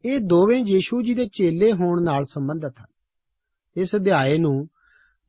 ਇਹ 0.04 0.20
ਦੋਵੇਂ 0.20 0.64
ਯੀਸ਼ੂ 0.68 1.02
ਜੀ 1.02 1.14
ਦੇ 1.14 1.26
ਚੇਲੇ 1.26 1.72
ਹੋਣ 1.72 2.02
ਨਾਲ 2.02 2.24
ਸੰਬੰਧਿਤ 2.24 2.74
ਹਨ। 2.80 2.86
ਇਸ 3.76 3.96
ਅਧਿਆਏ 3.96 4.38
ਨੂੰ 4.38 4.68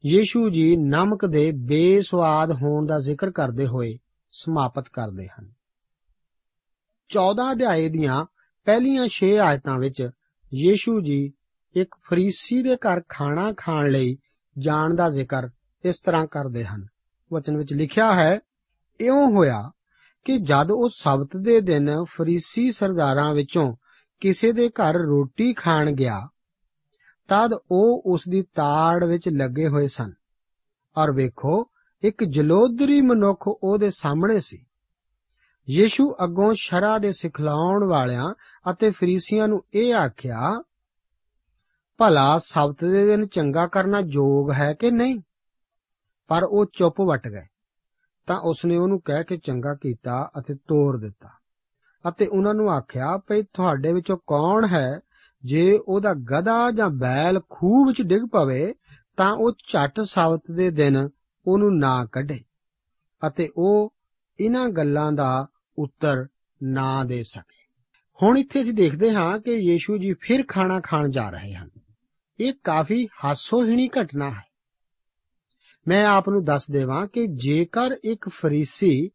ਯੀਸ਼ੂ 0.05 0.49
ਜੀ 0.49 0.75
ਨਮਕ 0.75 1.25
ਦੇ 1.25 1.51
ਬੇਸਵਾਦ 1.51 2.51
ਹੋਣ 2.51 2.85
ਦਾ 2.85 2.99
ਜ਼ਿਕਰ 2.99 3.31
ਕਰਦੇ 3.31 3.67
ਹੋਏ 3.67 3.97
ਸਮਾਪਤ 4.31 4.89
ਕਰਦੇ 4.89 5.27
ਹਨ। 5.27 5.51
14 7.07 7.51
ਅਧਿਆਏ 7.51 7.89
ਦੀਆਂ 7.89 8.25
ਪਹਿਲੀਆਂ 8.65 9.07
6 9.07 9.27
ਆਇਤਾਂ 9.27 9.79
ਵਿੱਚ 9.79 10.09
ਯੀਸ਼ੂ 10.53 11.01
ਜੀ 11.01 11.33
ਇੱਕ 11.75 11.95
ਫਰੀਸੀ 12.09 12.61
ਦੇ 12.63 12.75
ਘਰ 12.75 13.01
ਖਾਣਾ 13.09 13.53
ਖਾਣ 13.57 13.89
ਲਈ 13.89 14.17
ਜਾਣ 14.57 14.93
ਦਾ 14.93 15.09
ਜ਼ਿਕਰ 15.09 15.49
ਇਸ 15.85 15.99
ਤਰ੍ਹਾਂ 15.99 16.27
ਕਰਦੇ 16.27 16.65
ਹਨ। 16.65 16.87
ਵਚਨ 17.33 17.57
ਵਿੱਚ 17.57 17.73
ਲਿਖਿਆ 17.73 18.13
ਹੈ, 18.13 18.39
ਇਉਂ 19.01 19.31
ਹੋਇਆ 19.31 19.71
ਕਿ 20.25 20.37
ਜਦ 20.37 20.71
ਉਹ 20.71 20.89
ਸਬਤ 20.89 21.37
ਦੇ 21.37 21.61
ਦਿਨ 21.61 22.03
ਫਰੀਸੀ 22.03 22.71
ਸਰਦਾਰਾਂ 22.71 23.33
ਵਿੱਚੋਂ 23.33 23.75
ਕਿਸੇ 24.19 24.51
ਦੇ 24.51 24.69
ਘਰ 24.69 24.95
ਰੋਟੀ 24.95 25.53
ਖਾਣ 25.53 25.91
ਗਿਆ, 25.91 26.27
ਤਦ 27.27 27.53
ਉਹ 27.71 28.03
ਉਸ 28.05 28.23
ਦੀ 28.29 28.41
ਤਾੜ 28.41 29.05
ਵਿੱਚ 29.05 29.29
ਲੱਗੇ 29.29 29.67
ਹੋਏ 29.67 29.87
ਸਨ। 29.87 30.13
ਔਰ 30.97 31.11
ਵੇਖੋ, 31.11 31.71
ਇੱਕ 32.03 32.23
ਜਲੋਦਰੀ 32.23 33.01
ਮਨੁੱਖ 33.01 33.47
ਉਹਦੇ 33.47 33.89
ਸਾਹਮਣੇ 33.89 34.39
ਸੀ। 34.39 34.66
ਯੀਸ਼ੂ 35.69 36.15
ਅੱਗੋਂ 36.23 36.53
ਸ਼ਰਾ 36.57 36.97
ਦੇ 36.97 37.11
ਸਿਖਲਾਉਣ 37.11 37.83
ਵਾਲਿਆਂ 37.83 38.33
ਅਤੇ 38.71 38.89
ਫਰੀਸੀਆਂ 38.89 39.47
ਨੂੰ 39.47 39.63
ਇਹ 39.73 39.95
ਆਖਿਆ, 39.95 40.63
ਭਲਾ 41.97 42.37
ਸਬਤ 42.37 42.85
ਦੇ 42.85 43.05
ਦਿਨ 43.05 43.27
ਚੰਗਾ 43.27 43.67
ਕਰਨਾ 43.67 43.99
ਯੋਗ 43.99 44.51
ਹੈ 44.51 44.73
ਕਿ 44.73 44.91
ਨਹੀਂ? 44.91 45.21
ਪਰ 46.27 46.43
ਉਹ 46.43 46.65
ਚੁੱਪ 46.73 47.01
ਵਟ 47.01 47.27
ਗਏ। 47.27 47.45
ਤਾਂ 48.27 48.37
ਉਸਨੇ 48.39 48.77
ਉਹਨੂੰ 48.77 49.01
ਕਹਿ 49.01 49.23
ਕੇ 49.23 49.37
ਚੰਗਾ 49.37 49.73
ਕੀਤਾ 49.73 50.31
ਅਤੇ 50.39 50.55
ਤੋਰ 50.55 50.97
ਦਿੱਤਾ 50.97 51.29
ਅਤੇ 52.09 52.25
ਉਹਨਾਂ 52.25 52.53
ਨੂੰ 52.53 52.71
ਆਖਿਆ, 52.71 53.17
ਭਈ 53.17 53.41
ਤੁਹਾਡੇ 53.41 53.93
ਵਿੱਚੋਂ 53.93 54.17
ਕੌਣ 54.17 54.67
ਹੈ 54.67 54.99
ਜੇ 55.45 55.79
ਉਹਦਾ 55.87 56.13
ਗਧਾ 56.13 56.71
ਜਾਂ 56.71 56.89
ਬੈਲ 56.89 57.41
ਖੂਹ 57.49 57.87
ਵਿੱਚ 57.87 58.01
ਡਿੱਗ 58.01 58.23
ਪਵੇ, 58.31 58.73
ਤਾਂ 59.17 59.33
ਉਹ 59.33 59.51
ਝਟ 59.51 60.01
ਸਾਬਤ 60.01 60.43
ਦੇ 60.51 60.69
ਦਿਨ 60.69 61.09
ਉਹਨੂੰ 61.47 61.77
ਨਾ 61.77 62.05
ਕੱਢੇ 62.05 62.39
ਅਤੇ 63.27 63.49
ਉਹ 63.57 63.93
ਇਹਨਾਂ 64.39 64.69
ਗੱਲਾਂ 64.69 65.11
ਦਾ 65.11 65.47
ਉੱਤਰ 65.77 66.27
ਨਾ 66.63 67.03
ਦੇ 67.03 67.23
ਸਕੇ। 67.23 67.57
ਹੁਣ 68.23 68.37
ਇੱਥੇ 68.37 68.61
ਅਸੀਂ 68.61 68.73
ਦੇਖਦੇ 68.73 69.13
ਹਾਂ 69.13 69.39
ਕਿ 69.39 69.51
ਯੀਸ਼ੂ 69.51 69.97
ਜੀ 69.97 70.13
ਫਿਰ 70.13 70.43
ਖਾਣਾ 70.47 70.79
ਖਾਣ 70.79 71.09
ਜਾ 71.09 71.29
ਰਹੇ 71.29 71.53
ਹਨ। 71.53 71.69
ਇਹ 72.39 72.53
ਕਾਫੀ 72.63 73.07
ਹਾਸੋਹੀਣੀ 73.23 73.89
ਘਟਨਾ 74.01 74.29
ਹੈ। 74.29 74.47
ਮੈਂ 75.87 76.05
ਆਪ 76.05 76.29
ਨੂੰ 76.29 76.43
ਦੱਸ 76.43 76.71
ਦੇਵਾਂ 76.71 77.07
ਕਿ 77.07 77.27
ਜੇਕਰ 77.27 77.97
ਇੱਕ 78.03 78.29
ਫਰੀਸੀ 78.29 79.09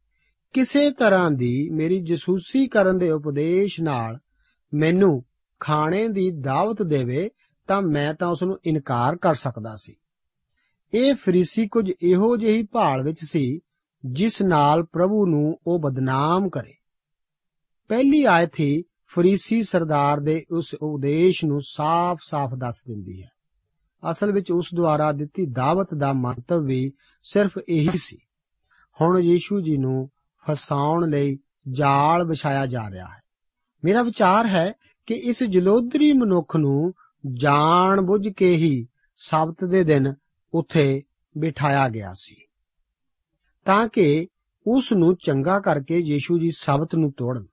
ਕਿਸੇ 0.53 0.90
ਤਰ੍ਹਾਂ 0.90 1.31
ਦੀ 1.31 1.70
ਮੇਰੀ 1.70 2.03
ਜਸੂਸੀ 2.03 2.68
ਕਰਨ 2.68 2.98
ਦੇ 2.98 3.11
ਉਪਦੇਸ਼ 3.11 3.81
ਨਾਲ 3.81 4.18
ਮੈਨੂੰ 4.75 5.25
ਖਾਣੇ 5.61 6.09
ਦੀ 6.09 6.31
ਦਾਵਤ 6.31 6.83
ਦੇਵੇ, 6.83 7.31
ਤਾਂ 7.66 7.83
ਮੈਂ 7.83 8.14
ਤਾਂ 8.14 8.29
ਉਸ 8.29 8.42
ਨੂੰ 8.42 8.59
ਇਨਕਾਰ 8.64 9.16
ਕਰ 9.16 9.35
ਸਕਦਾ 9.35 9.77
ਸੀ। 9.77 9.96
ਇਹ 10.94 11.14
ਫਰੀਸੀ 11.14 11.68
ਕੁਝ 11.68 11.92
ਇਹੋ 12.03 12.37
ਜਿਹੀ 12.37 12.62
ਭਾਲ 12.62 13.03
ਵਿੱਚ 13.03 13.18
ਸੀ 13.25 13.61
ਜਿਸ 14.05 14.43
ਨਾਲ 14.43 14.85
ਪ੍ਰਭੂ 14.85 15.27
ਨੂੰ 15.27 15.59
ਉਹ 15.67 15.79
ਬਦਨਾਮ 15.79 16.49
ਕਰੇ। 16.49 16.75
ਪਹਿਲੀ 17.88 18.25
ਆਇਤ 18.25 18.61
ਹੀ 18.61 18.85
ਫਰੀਸੀ 19.07 19.62
ਸਰਦਾਰ 19.62 20.21
ਦੇ 20.21 20.45
ਉਸ 20.51 20.75
ਉਪਦੇਸ਼ 20.75 21.45
ਨੂੰ 21.45 21.61
ਸਾਫ਼-ਸਾਫ਼ 21.62 22.55
ਦੱਸ 22.55 22.85
ਦਿੰਦੀ 22.87 23.23
ਹੈ। 23.23 23.31
ਅਸਲ 24.11 24.33
ਵਿੱਚ 24.33 24.53
ਉਸ 24.53 24.69
ਦੁਆਰਾ 24.75 25.12
ਦਿੱਤੀ 25.12 25.47
ਦਾਵਤ 25.47 25.95
ਦਾ 25.95 26.12
ਮੰਤਵ 26.12 26.65
ਵੀ 26.65 26.93
ਸਿਰਫ 27.23 27.59
ਇਹੀ 27.69 27.88
ਸੀ। 27.95 28.19
ਹੁਣ 29.01 29.19
ਯੀਸ਼ੂ 29.19 29.61
ਜੀ 29.61 29.77
ਨੂੰ 29.77 30.11
ਫਸਾਉਣ 30.47 31.11
ਲਈ 31.11 31.38
ਜਾਲ 31.71 32.25
ਵਿਛਾਇਆ 32.25 32.67
ਜਾ 32.67 32.91
ਰਿਹਾ 32.91 33.07
ਹੈ। 33.07 33.23
ਮੇਰਾ 33.85 34.03
ਵਿਚਾਰ 34.03 34.47
ਹੈ 34.47 34.73
ਕਿ 35.07 35.15
ਇਸ 35.15 35.45
ਜਲੋਦਰੀ 35.45 36.12
ਮਨੁੱਖ 36.12 36.57
ਨੂੰ 36.57 36.95
ਜਾਣ 37.33 38.01
ਬੁੱਝ 38.01 38.29
ਕੇ 38.29 38.53
ਹੀ 38.53 38.87
ਸਬਤ 39.17 39.65
ਦੇ 39.65 39.85
ਦਿਨ 39.85 40.15
ਉੱਥੇ 40.55 41.03
ਬਿਠਾਇਆ 41.38 41.88
ਗਿਆ 41.88 42.12
ਸੀ। 42.15 42.37
ਤਾਂ 43.64 43.87
ਕਿ 43.88 44.27
ਉਸ 44.66 44.92
ਨੂੰ 44.92 45.14
ਚੰਗਾ 45.16 45.59
ਕਰਕੇ 45.61 45.98
ਯੀਸ਼ੂ 45.98 46.38
ਜੀ 46.38 46.51
ਸਬਤ 46.51 46.94
ਨੂੰ 46.94 47.12
ਤੋੜਨ। 47.12 47.44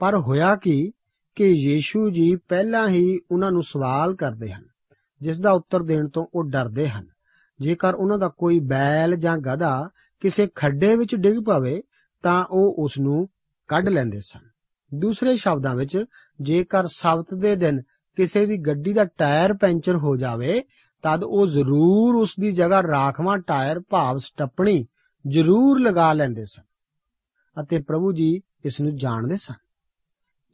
ਪਰ 0.00 0.16
ਹੋਇਆ 0.16 0.54
ਕੀ 0.56 0.92
ਕਿ 1.36 1.46
ਯੀਸ਼ੂ 1.46 2.10
ਜੀ 2.10 2.34
ਪਹਿਲਾਂ 2.48 2.88
ਹੀ 2.88 3.18
ਉਹਨਾਂ 3.30 3.50
ਨੂੰ 3.52 3.62
ਸਵਾਲ 3.62 4.14
ਕਰਦੇ 4.14 4.50
ਹਨ, 4.52 4.64
ਜਿਸ 5.20 5.40
ਦਾ 5.40 5.50
ਉੱਤਰ 5.50 5.82
ਦੇਣ 5.82 6.08
ਤੋਂ 6.08 6.26
ਉਹ 6.34 6.44
ਡਰਦੇ 6.44 6.88
ਹਨ। 6.88 7.06
ਜੇਕਰ 7.60 7.94
ਉਹਨਾਂ 7.94 8.18
ਦਾ 8.18 8.28
ਕੋਈ 8.28 8.58
ਬੈਲ 8.60 9.16
ਜਾਂ 9.16 9.36
ਗਧਾ 9.38 9.88
ਕਿਸੇ 10.22 10.46
ਖੱਡੇ 10.54 10.94
ਵਿੱਚ 10.96 11.14
ਡਿੱਗ 11.14 11.44
ਪਵੇ, 11.46 11.82
ਤਾਂ 12.24 12.44
ਉਹ 12.50 12.74
ਉਸ 12.78 12.98
ਨੂੰ 12.98 13.28
ਕੱਢ 13.68 13.88
ਲੈਂਦੇ 13.88 14.20
ਸਨ। 14.20 14.48
ਦੂਸਰੇ 14.92 15.36
ਸ਼ਬਦਾਂ 15.36 15.74
ਵਿੱਚ, 15.76 16.04
ਜੇਕਰ 16.40 16.86
ਸਬਤ 16.86 17.34
ਦੇ 17.34 17.54
ਦਿਨ 17.56 17.80
ਕਿਸੇ 18.18 18.46
ਦੀ 18.46 18.56
ਗੱਡੀ 18.58 18.92
ਦਾ 18.92 19.04
ਟਾਇਰ 19.04 19.52
ਪੈਂਚਰ 19.52 19.96
ਹੋ 19.96 20.16
ਜਾਵੇ, 20.16 20.60
ਤਦ 21.04 21.24
ਉਹ 21.24 21.46
ਜ਼ਰੂਰ 21.46 22.14
ਉਸ 22.14 22.34
ਦੀ 22.40 22.52
ਜਗ੍ਹਾ 22.52 22.82
ਰਾਖਵਾਂ 22.82 23.38
ਟਾਇਰ 23.38 23.80
ਭਾਵ 23.80 24.16
ਸਟੱਪਣੀ 24.16 24.84
ਜ਼ਰੂਰ 25.26 25.80
ਲਗਾ 25.80 26.12
ਲੈਂਦੇ 26.12 26.44
ਸਨ 26.44 26.62
ਅਤੇ 27.62 27.82
ਪ੍ਰਭੂ 27.82 28.12
ਜੀ 28.12 28.40
ਇਸ 28.64 28.80
ਨੂੰ 28.80 28.96
ਜਾਣਦੇ 28.96 29.36
ਸਨ। 29.36 29.54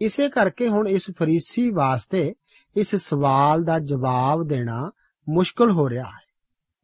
ਇਸੇ 0.01 0.29
ਕਰਕੇ 0.29 0.69
ਹੁਣ 0.69 0.89
ਇਸ 0.89 1.11
ਫਰੀਸੀ 1.11 1.71
ਵਾਸਤੇ 1.71 2.35
ਇਸ 2.77 2.97
ਸਵਾਲ 2.97 3.65
ਦਾ 3.65 3.79
ਜਵਾਬ 3.79 4.45
ਦੇਣਾ 4.45 4.91
ਮੁਸ਼ਕਲ 5.29 5.71
ਹੋ 5.71 5.89
ਰਿਹਾ 5.89 6.05
ਹੈ। 6.05 6.29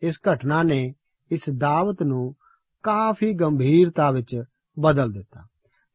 ਇਸ 0.02 0.20
ਘਟਨਾ 0.32 0.62
ਨੇ 0.62 0.94
ਇਸ 1.30 1.50
ਦਾਵਤ 1.50 2.02
ਨੂੰ 2.02 2.36
ਕਾਫੀ 2.82 3.32
ਗੰਭੀਰਤਾ 3.32 4.10
ਵਿੱਚ 4.10 4.42
ਬਦਲ 4.78 5.12
ਦਿੱਤਾ। 5.12 5.46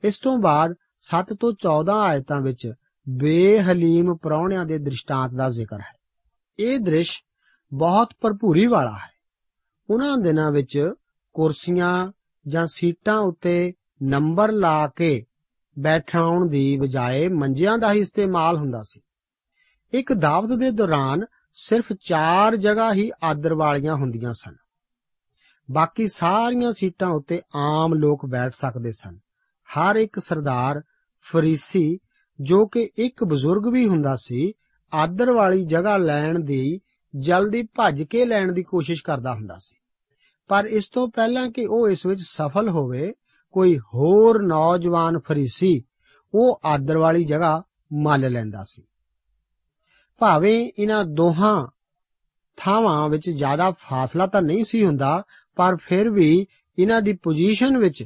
ਇਸ 0.04 0.20
ਤੋਂ 0.20 0.38
ਬਾਅਦ 0.38 0.76
7 1.00 1.34
ਤੋਂ 1.34 1.54
14 1.54 1.94
ਆਇਤਾਂ 1.94 2.42
ਵਿੱਚ 2.42 2.74
ਬੇਹਲੀਮ 3.10 4.18
ਪ੍ਰਾਹੁਣਿਆਂ 4.18 4.66
ਦੇ 4.66 4.78
ਦ੍ਰਿਸ਼ਟਾਂਤ 4.78 5.32
ਦਾ 5.32 5.50
ਜ਼ਿਕਰ 5.50 5.80
ਹੈ। 5.80 6.00
ਇਹ 6.60 6.80
ਦ੍ਰਿਸ਼ 6.80 7.24
ਬਹੁਤ 7.74 8.14
ਭਰਪੂਰੀ 8.22 8.68
ਵਾਲਾ 8.68 8.92
ਹੈ। 8.92 9.12
ਉਹਨਾਂ 9.90 10.18
ਦਿਨਾਂ 10.18 10.52
ਵਿੱਚ 10.52 10.92
ਕੁਰਸੀਆਂ 11.40 12.12
ਜਾਂ 12.48 12.68
ਸੀਟਾਂ 12.68 13.20
ਉੱਤੇ 13.20 13.74
ਨੰਬਰ 14.04 14.52
ਲਾ 14.52 14.88
ਕੇ 14.88 15.26
ਬੈਠਾਉਣ 15.80 16.48
ਦੀ 16.48 16.78
ਬਜਾਏ 16.78 17.28
ਮੰਜਿਆਂ 17.28 17.78
ਦਾ 17.78 17.94
ਹੀ 17.94 18.00
ਇਸਤੇਮਾਲ 18.00 18.58
ਹੁੰਦਾ 18.58 18.82
ਸੀ। 18.84 19.02
ਇੱਕ 19.94 20.14
ਦਾਵਤ 20.14 20.58
ਦੇ 20.58 20.72
ਦੌਰਾਨ 20.72 21.26
ਸਿਰਫ 21.54 21.94
4 21.94 22.56
ਜਗ੍ਹਾ 22.56 22.94
ਹੀ 22.94 23.12
ਆਦਰ 23.24 23.54
ਵਾਲੀਆਂ 23.54 23.96
ਹੁੰਦੀਆਂ 23.96 24.34
ਸਨ। 24.34 24.56
ਬਾਕੀ 25.72 26.08
ਸਾਰੀਆਂ 26.08 26.74
ਸੀਟਾਂ 26.74 27.10
ਉੱਤੇ 27.10 27.42
ਆਮ 27.56 27.94
ਲੋਕ 27.94 28.26
ਬੈਠ 28.26 28.54
ਸਕਦੇ 28.54 28.92
ਸਨ। 28.92 29.18
ਹਰ 29.68 29.96
ਇੱਕ 29.96 30.20
ਸਰਦਾਰ 30.20 30.82
ਫਰੀਸੀ, 31.22 32.00
ਜੋ 32.42 32.68
ਕਿ 32.68 32.90
ਇੱਕ 32.98 33.24
ਬਜ਼ੁਰਗ 33.24 33.74
ਵੀ 33.74 33.88
ਹੁੰਦਾ 33.88 34.16
ਸੀ, 34.16 34.54
ਆਦਰ 34.94 35.32
ਵਾਲੀ 35.32 35.66
ਜਗ੍ਹਾ 35.66 35.98
ਲੈਣ 35.98 36.40
ਦੀ, 36.40 36.80
ਜਲਦੀ 37.16 37.64
ਭੱਜ 37.64 38.04
ਕੇ 38.04 38.26
ਲੈਣ 38.26 38.52
ਦੀ 38.52 38.64
ਕੋਸ਼ਿਸ਼ 38.64 39.04
ਕਰਦਾ 39.04 39.34
ਹੁੰਦਾ 39.34 39.56
ਸੀ। 39.60 39.79
ਪਰ 40.50 40.66
ਇਸ 40.66 40.88
ਤੋਂ 40.88 41.08
ਪਹਿਲਾਂ 41.08 41.52
ਕਿ 41.52 41.66
ਉਹ 41.66 41.90
ਇਸ 41.90 42.06
ਵਿੱਚ 42.06 42.22
ਸਫਲ 42.22 42.70
ਹੋਵੇ, 42.70 43.14
ਕੋਈ 43.52 43.80
ਹੋਰ 43.80 44.42
ਨੌਜਵਾਨ 44.44 45.20
ਫਰੀਸੀ 45.20 45.84
ਉਹ 46.34 46.62
ਆਦਰ 46.66 46.98
ਵਾਲੀ 46.98 47.24
ਜਗ੍ਹਾ 47.24 47.64
ਮੰਨ 47.94 48.30
ਲੈਂਦਾ 48.30 48.64
ਸੀ। 48.64 48.84
ਭਾਵੇਂ 50.20 50.72
ਇਹਨਾਂ 50.80 51.06
ਦੋਹਾਂ 51.06 51.68
ਥਾਵਾਂ 52.58 53.10
ਵਿੱਚ 53.10 53.30
ਜ਼ਿਆਦਾ 53.30 53.72
ਫਾਸਲਾ 53.72 54.28
ਤਾਂ 54.28 54.42
ਨਹੀਂ 54.42 54.64
ਸੀ 54.64 54.86
ਹੁੰਦਾ, 54.86 55.24
ਪਰ 55.56 55.76
ਫਿਰ 55.76 56.10
ਵੀ 56.10 56.48
ਇਹਨਾਂ 56.80 57.02
ਦੀ 57.02 57.14
ਪੋਜੀਸ਼ਨ 57.14 57.78
ਵਿੱਚ 57.78 58.06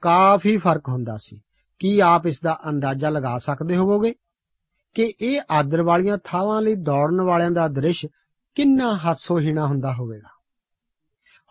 ਕਾਫੀ 0.00 0.56
ਫ਼ਰਕ 0.56 0.88
ਹੁੰਦਾ 0.88 1.16
ਸੀ। 1.16 1.40
ਕੀ 1.78 2.00
ਆਪ 2.00 2.26
ਇਸ 2.26 2.40
ਦਾ 2.40 2.58
ਅੰਦਾਜ਼ਾ 2.68 3.10
ਲਗਾ 3.10 3.38
ਸਕਦੇ 3.38 3.76
ਹੋਵੋਗੇ 3.76 4.14
ਕਿ 4.94 5.14
ਇਹ 5.20 5.40
ਆਦਰ 5.50 5.82
ਵਾਲੀਆਂ 5.82 6.18
ਥਾਵਾਂ 6.24 6.62
ਲਈ 6.62 6.74
ਦੌੜਨ 6.74 7.20
ਵਾਲਿਆਂ 7.20 7.50
ਦਾ 7.50 7.68
ਦ੍ਰਿਸ਼ 7.68 8.06
ਕਿੰਨਾ 8.54 8.96
ਹਾਸੋਹੀਣਾ 8.96 9.66
ਹੁੰਦਾ 9.66 9.92
ਹੋਵੇਗਾ? 9.92 10.35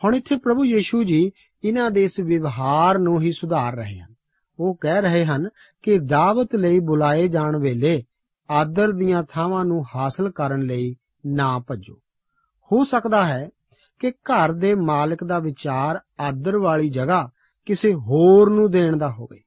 ਹੁਣ 0.06 0.16
ਇੱਥੇ 0.16 0.38
ਪ੍ਰਭੂ 0.38 0.66
ਯੀਸ਼ੂ 0.66 1.04
ਜੀ 1.04 1.32
ਇਹਨਾਂ 1.64 1.92
ਦੇ 1.92 2.04
ਇਸ 2.04 2.20
ਵਿਵਹਾਰ 2.20 2.98
ਨੂੰ 2.98 3.22
ਹੀ 3.22 3.32
ਸੁਧਾਰ 3.32 3.76
ਰਹੇ 3.76 4.00
ਹਨ। 4.00 4.14
ਉਹ 4.60 4.78
ਕਹਿ 4.82 5.02
ਰਹੇ 5.02 5.26
ਹਨ 5.26 5.50
ਕਿ 5.84 6.00
ਦਾਵਤ 6.00 6.56
ਲਈ 6.56 6.80
ਬੁਲਾਏ 6.80 7.28
ਜਾਣ 7.28 7.58
ਵੇਲੇ 7.58 8.04
ਆਦਰ 8.50 8.92
ਦੀਆਂ 8.92 9.24
ਥਾਵਾਂ 9.24 9.66
ਨੂੰ 9.66 9.84
ਹਾਸਲ 9.96 10.32
ਕਰਨ 10.32 10.62
ਲਈ 10.62 10.96
ਨਾ 11.26 11.60
ਭੱਜੋ। 11.60 11.94
ਹੋ 12.72 12.84
ਸਕਦਾ 12.84 13.26
ਹੈ 13.26 13.50
ਕਿ 14.00 14.12
ਘਰ 14.12 14.52
ਦੇ 14.52 14.76
ਮਾਲਕ 14.76 15.24
ਦਾ 15.24 15.40
ਵਿਚਾਰ 15.40 16.00
ਆਦਰ 16.20 16.58
ਵਾਲੀ 16.58 16.90
ਜਗ੍ਹਾ 16.90 17.30
ਕਿਸੇ 17.66 17.94
ਹੋਰ 17.94 18.50
ਨੂੰ 18.50 18.72
ਦੇਣ 18.72 18.98
ਦਾ 18.98 19.12
ਹੋਵੇ। 19.12 19.42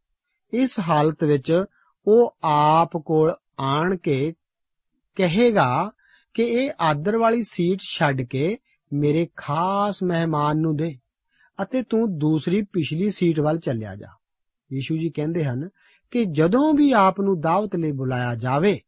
ਇਸ 0.52 0.80
ਹਾਲਤ 0.80 1.24
ਵਿੱਚ 1.24 1.64
ਉਹ 2.06 2.36
ਆਪ 2.44 2.90
ਕੋਲ 2.96 3.34
ਆਣ 3.58 3.96
ਕੇ 3.96 4.34
ਕਹੇਗਾ 5.16 5.90
ਕਿ 6.34 6.42
ਇਹ 6.42 6.70
ਆਦਰ 6.80 7.16
ਵਾਲੀ 7.16 7.42
ਸੀਟ 7.42 7.78
ਛੱਡ 7.78 8.22
ਕੇ 8.22 8.58
ਮੇਰੇ 8.92 9.28
ਖਾਸ 9.36 10.02
ਮਹਿਮਾਨ 10.02 10.58
ਨੂੰ 10.58 10.76
ਦੇ 10.76 10.98
ਅਤੇ 11.62 11.82
ਤੂੰ 11.82 12.18
ਦੂਸਰੀ 12.18 12.62
ਪਿਛਲੀ 12.62 13.10
ਸੀਟ 13.10 13.40
ਵੱਲ 13.40 13.58
ਚੱਲਿਆ 13.58 13.96
ਜਾ। 13.96 14.08
ਯੀਸ਼ੂ 14.72 14.96
ਜੀ 14.96 15.10
ਕਹਿੰਦੇ 15.10 15.44
ਹਨ 15.44 15.68
ਕਿ 16.10 16.24
ਜਦੋਂ 16.24 16.74
ਵੀ 16.74 16.92
ਆਪ 16.92 17.20
ਨੂੰ 17.20 17.40
ਦਾਵਤ 17.40 17.76
ਲਈ 17.76 17.92
ਬੁਲਾਇਆ 17.92 18.34
ਜਾਵੇ, 18.34 18.80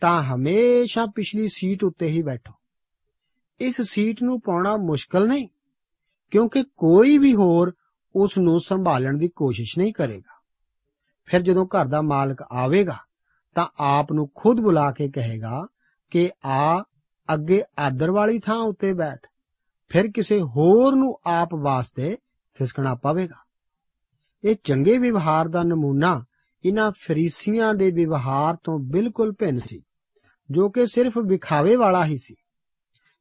ਤਾਂ 0.00 0.22
ਹਮੇਸ਼ਾ 0.22 1.06
ਪਿਛਲੀ 1.06 1.48
ਸੀਟ 1.48 1.84
ਉੱਤੇ 1.84 2.06
ਹੀ 2.06 2.22
ਬੈਠੋ। 2.22 2.54
ਇਸ 3.60 3.80
ਸੀਟ 3.80 4.22
ਨੂੰ 4.22 4.40
ਪਾਉਣਾ 4.40 4.76
ਮੁਸ਼ਕਲ 4.76 5.28
ਨਹੀਂ, 5.28 5.48
ਕਿਉਂਕਿ 6.30 6.62
ਕੋਈ 6.76 7.18
ਵੀ 7.18 7.34
ਹੋਰ 7.34 7.74
ਉਸ 8.14 8.38
ਨੂੰ 8.38 8.60
ਸੰਭਾਲਣ 8.60 9.18
ਦੀ 9.18 9.28
ਕੋਸ਼ਿਸ਼ 9.28 9.78
ਨਹੀਂ 9.78 9.92
ਕਰੇਗਾ। 9.92 10.40
ਫਿਰ 11.24 11.42
ਜਦੋਂ 11.42 11.66
ਘਰ 11.66 11.86
ਦਾ 11.86 12.02
ਮਾਲਕ 12.02 12.42
ਆਵੇਗਾ, 12.52 12.96
ਤਾਂ 13.54 13.66
ਆਪ 13.78 14.12
ਨੂੰ 14.12 14.30
ਖੁਦ 14.34 14.60
ਬੁਲਾ 14.60 14.90
ਕੇ 14.90 15.08
ਕਹੇਗਾ 15.08 15.66
ਕਿ 16.10 16.30
ਆ 16.46 16.84
ਅੱਗੇ 17.34 17.62
ਆਦਰ 17.78 18.10
ਵਾਲੀ 18.10 18.38
ਥਾਂ 18.38 18.56
ਉੱਤੇ 18.56 18.92
ਬੈਠ, 18.92 19.26
ਫਿਰ 19.88 20.10
ਕਿਸੇ 20.10 20.40
ਹੋਰ 20.40 20.94
ਨੂੰ 20.94 21.18
ਆਪ 21.26 21.54
ਵਾਸਤੇ 21.54 22.16
ਖਿਸਕਣਾ 22.58 22.94
ਪਵੇਗਾ। 22.94 23.42
ਇਹ 24.44 24.56
ਚੰਗੇ 24.64 24.98
ਵਿਵਹਾਰ 24.98 25.48
ਦਾ 25.48 25.62
ਨਮੂਨਾ 25.62 26.24
ਇਹਨਾਂ 26.64 26.90
ਫਰੀਸੀਆਂ 26.90 27.74
ਦੇ 27.74 27.90
ਵਿਵਹਾਰ 27.90 28.56
ਤੋਂ 28.64 28.78
ਬਿਲਕੁਲ 28.78 29.32
ਭਿੰਨ 29.32 29.58
ਸੀ, 29.58 29.82
ਜੋ 30.50 30.68
ਕਿ 30.70 30.86
ਸਿਰਫ 30.86 31.18
ਵਿਖਾਵੇ 31.18 31.76
ਵਾਲਾ 31.76 32.04
ਹੀ 32.04 32.16
ਸੀ। 32.16 32.34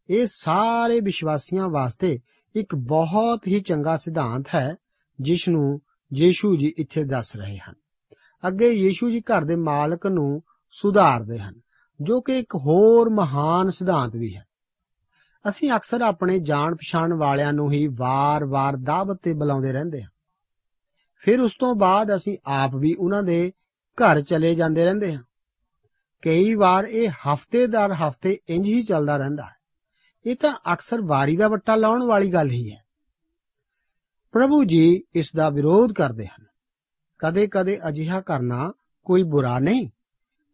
ਇਹ 0.10 0.26
ਸਾਰੇ 0.32 1.00
ਵਿਸ਼ਵਾਸੀਆਂ 1.00 1.70
ਵਾਸਤੇ 1.70 2.20
ਇੱਕ 2.56 2.76
ਬਹੁਤ 2.76 3.48
ਹੀ 3.48 3.60
ਚੰਗਾ 3.62 3.98
ਸਿਧਾਂਤ 3.98 4.46
ਹੈ 4.56 4.76
ਜਿਸ 5.20 5.48
ਨੂੰ 5.50 5.82
ਯੀਸ਼ੂ 6.14 6.56
ਜੀ 6.56 6.74
ਇੱਥੇ 6.78 7.04
ਦੱਸ 7.04 7.36
ਰਹੇ 7.36 7.58
ਹਨ। 7.58 7.74
ਅੱਗੇ 8.48 8.70
ਯੀਸ਼ੂ 8.70 9.10
ਜੀ 9.10 9.22
ਘਰ 9.22 9.46
ਦੇ 9.46 9.56
ਮਾਲਕ 9.56 10.08
ਨੂੰ 10.08 10.42
ਸੁਧਾਰਦੇ 10.72 11.40
ਹਨ। 11.40 11.62
ਜੋ 12.02 12.22
ਕਿ 12.22 12.40
ਇੱਕ 12.40 12.56
ਹੋਰ 12.56 13.10
ਮਹਾਨ 13.10 13.70
ਸਿਧਾਂਤ 13.70 14.16
ਵੀ 14.16 14.36
ਹੈ। 14.36 14.46
ਅਸੀਂ 15.50 15.72
ਅਕਸਰ 15.72 16.02
ਆਪਣੇ 16.02 16.40
ਜਾਣ 16.40 16.76
ਪਛਾਣ 16.76 17.14
ਵਾਲਿਆਂ 17.14 17.54
ਨੂੰ 17.54 17.72
ਹੀ 17.72 17.88
ਵਾਰ-ਵਾਰ 17.88 18.78
ਦਾਵਤ 18.78 19.20
ਤੇ 19.24 19.34
ਬੁਲਾਉਂਦੇ 19.34 19.72
ਰਹਿੰਦੇ 19.72 20.04
ਹਾਂ। 20.04 20.10
ਫਿਰ 21.18 21.40
ਉਸ 21.40 21.56
ਤੋਂ 21.60 21.76
ਬਾਅਦ 21.76 22.16
ਅਸੀਂ 22.16 22.38
ਆਪ 22.46 22.76
ਵੀ 22.76 22.96
ਉਹਨਾਂ 23.00 23.24
ਦੇ 23.24 23.52
ਘਰ 23.96 24.22
ਚਲੇ 24.22 24.56
ਜਾਂਦੇ 24.56 24.86
ਰਹਿੰਦੇ 24.86 25.16
ਹਾਂ। 25.16 25.24
ਕਈ 26.22 26.56
ਵਾਰ 26.56 26.84
ਇਹ 26.84 27.10
ਹਫ਼ਤੇ 27.10 27.68
ਦਰ 27.68 27.94
ਹਫ਼ਤੇ 27.94 28.40
ਇੰਜ 28.50 28.66
ਹੀ 28.66 28.84
ਚੱਲਦਾ 28.84 29.18
ਰਹਿੰਦਾ 29.18 29.44
ਹੈ। 29.44 29.56
ਇਹ 30.26 30.36
ਤਾਂ 30.36 30.74
ਅਕਸਰ 30.74 31.02
ਵਾਰੀ 31.02 31.38
ਦਾ 31.38 31.48
ਵੱਟਾ 31.48 31.76
ਲਾਉਣ 31.76 32.04
ਵਾਲੀ 32.04 32.34
ਗੱਲ 32.34 32.50
ਹੀ 32.50 32.72
ਹੈ। 32.72 32.84
ਪ੍ਰਭੂ 34.32 34.64
ਜੀ 34.64 35.04
ਇਸ 35.16 35.36
ਦਾ 35.36 35.50
ਵਿਰੋਧ 35.50 35.94
ਕਰਦੇ 35.94 36.28
ਹਨ। 36.28 36.46
ਕਦੇ-ਕਦੇ 37.20 37.80
ਅਜਿਹਾ 37.88 38.22
ਕਰਨਾ 38.22 38.74
ਕੋਈ 39.06 39.24
ਬੁਰਾ 39.24 39.60
ਨਹੀਂ। 39.60 39.90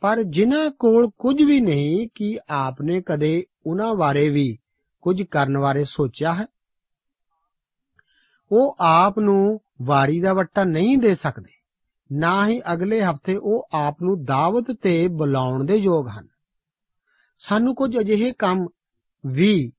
ਪਰ 0.02 0.22
ਜਿਨ੍ਹਾਂ 0.24 0.70
ਕੋਲ 0.72 1.10
ਕੁਝ 1.10 1.42
ਵੀ 1.44 1.60
ਨਹੀਂ 1.62 2.08
ਕੀ 2.16 2.38
ਆਪਨੇ 2.50 3.02
ਕਦੇ 3.02 3.44
ਉਹਨਾਂ 3.66 3.94
ਬਾਰੇ 3.96 4.28
ਵੀ 4.30 4.58
ਕੁਝ 5.02 5.22
ਕਰਨ 5.24 5.60
ਬਾਰੇ 5.60 5.84
ਸੋਚਿਆ 5.84 6.34
ਹੈ, 6.34 6.46
ਉਹ 8.52 8.76
ਆਪ 8.80 9.20
ਨੂੰ 9.20 9.60
ਵਾਰੀ 9.82 10.20
ਦਾ 10.22 10.34
ਵੱਟਾ 10.34 10.64
ਨਹੀਂ 10.64 10.98
ਦੇ 10.98 11.14
ਸਕਦੇ, 11.16 11.52
ਨਾ 12.10 12.48
ਹੀ 12.48 12.62
ਅਗਲੇ 12.74 13.02
ਹਫ਼ਤੇ 13.04 13.36
ਉਹ 13.36 13.68
ਆਪ 13.74 14.02
ਨੂੰ 14.02 14.24
ਦਾਵਤ 14.24 14.72
ਤੇ 14.72 15.08
ਬੁਲਾਉਣ 15.08 15.66
ਦੇ 15.66 15.76
ਯੋਗ 15.76 16.08
ਹਨ। 16.08 16.28
ਸਾਨੂੰ 17.38 17.76
ਕੁਝ 17.76 17.98
ਅਜਿਹੇ 18.00 18.32
ਕੰਮ 18.32 18.68
ਵੀ 19.24 19.72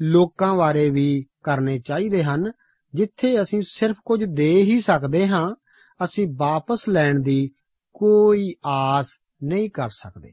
ਲੋਕਾਂ 0.00 0.54
ਬਾਰੇ 0.54 0.88
ਵੀ 0.90 1.24
ਕਰਨੇ 1.44 1.78
ਚਾਹੀਦੇ 1.78 2.22
ਹਨ, 2.24 2.50
ਜਿੱਥੇ 2.94 3.40
ਅਸੀਂ 3.42 3.62
ਸਿਰਫ 3.62 3.96
ਕੁਝ 4.04 4.22
ਦੇ 4.24 4.52
ਹੀ 4.62 4.80
ਸਕਦੇ 4.80 5.26
ਹਾਂ, 5.28 5.54
ਅਸੀਂ 6.00 6.26
ਵਾਪਸ 6.36 6.88
ਲੈਣ 6.88 7.20
ਦੀ 7.20 7.50
ਕੋਈ 7.94 8.54
ਆਸ 8.66 9.16
ਨਹੀਂ 9.44 9.70
ਕਰ 9.70 9.88
ਸਕਦੇ। 9.88 10.32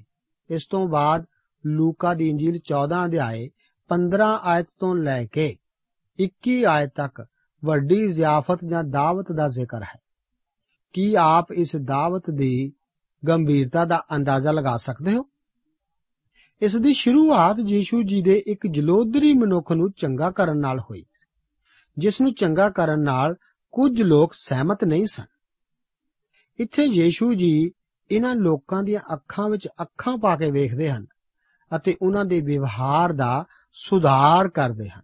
ਇਸ 0.50 0.65
ਤੋਂ 0.65 0.88
ਬਾਅਦ 0.88 1.26
ਲੂਕਾ 1.63 2.13
ਦੀ 2.13 2.30
ਇੰਜੀਲ 2.30 2.60
14 2.65 3.06
ਅਧਿਆਏ 3.06 3.50
15 3.89 4.30
ਆਇਤ 4.43 4.67
ਤੋਂ 4.80 4.95
ਲੈ 4.95 5.24
ਕੇ 5.26 5.56
21 6.19 6.63
ਆਇਤ 6.65 6.91
ਤੱਕ 6.95 7.26
ਵੱਡੀ 7.63 8.08
ਜ਼ਿਆਫਤ 8.08 8.65
ਜਾਂ 8.65 8.84
ਦਾਵਤ 8.84 9.32
ਦਾ 9.32 9.47
ਜ਼ਿਕਰ 9.47 9.84
ਹੈ। 9.84 10.00
ਕੀ 10.93 11.13
ਆਪ 11.15 11.52
ਇਸ 11.52 11.76
ਦਾਵਤ 11.76 12.30
ਦੀ 12.30 12.71
ਗੰਭੀਰਤਾ 13.24 13.86
ਦਾ 13.86 14.04
ਅੰਦਾਜ਼ਾ 14.15 14.52
ਲਗਾ 14.52 14.78
ਸਕਦੇ 14.78 15.13
ਹੋ? 15.13 15.26
ਇਸ 16.62 16.76
ਦੀ 16.76 16.93
ਸ਼ੁਰੂਆਤ 16.93 17.58
ਯੀਸ਼ੂ 17.67 18.02
ਜੀ 18.04 18.21
ਦੇ 18.21 18.43
ਇੱਕ 18.47 18.67
ਜਲੋਦਰੀ 18.67 19.34
ਮਨੁੱਖ 19.34 19.71
ਨੂੰ 19.71 19.91
ਚੰਗਾ 19.91 20.32
ਕਰਨ 20.32 20.60
ਨਾਲ 20.60 20.80
ਹੋਈ, 20.80 21.06
ਜਿਸ 21.97 22.21
ਨੂੰ 22.21 22.34
ਚੰਗਾ 22.34 22.69
ਕਰਨ 22.69 23.04
ਨਾਲ 23.04 23.36
ਕੁਝ 23.74 24.02
ਲੋਕ 24.02 24.34
ਸਹਿਮਤ 24.34 24.84
ਨਹੀਂ 24.84 25.06
ਸਨ। 25.06 25.26
ਇੱਥੇ 26.60 26.84
ਯੀਸ਼ੂ 26.84 27.34
ਜੀ 27.34 27.71
ਇਹਨਾਂ 28.12 28.36
ਲੋਕਾਂ 28.36 28.84
ਦੀਆਂ 28.84 29.13
ਅੱਖਾਂ 29.13 29.50
ਵਿੱਚ 29.50 29.67
ਅੱਖਾਂ 29.82 30.17
ਪਾ 30.17 30.36
ਕੇ 30.36 30.52
ਵੇਖਦੇ 30.52 30.91
ਹਨ 30.91 31.06
ਅਤੇ 31.76 31.97
ਉਹਨਾਂ 32.02 32.26
ਦੇ 32.26 32.41
ਵਿਵਹਾਰ 32.41 33.13
ਦਾ 33.13 33.45
ਸੁਧਾਰ 33.74 34.50
ਕਰਦੇ 34.50 34.89
ਹਨ। 34.89 35.02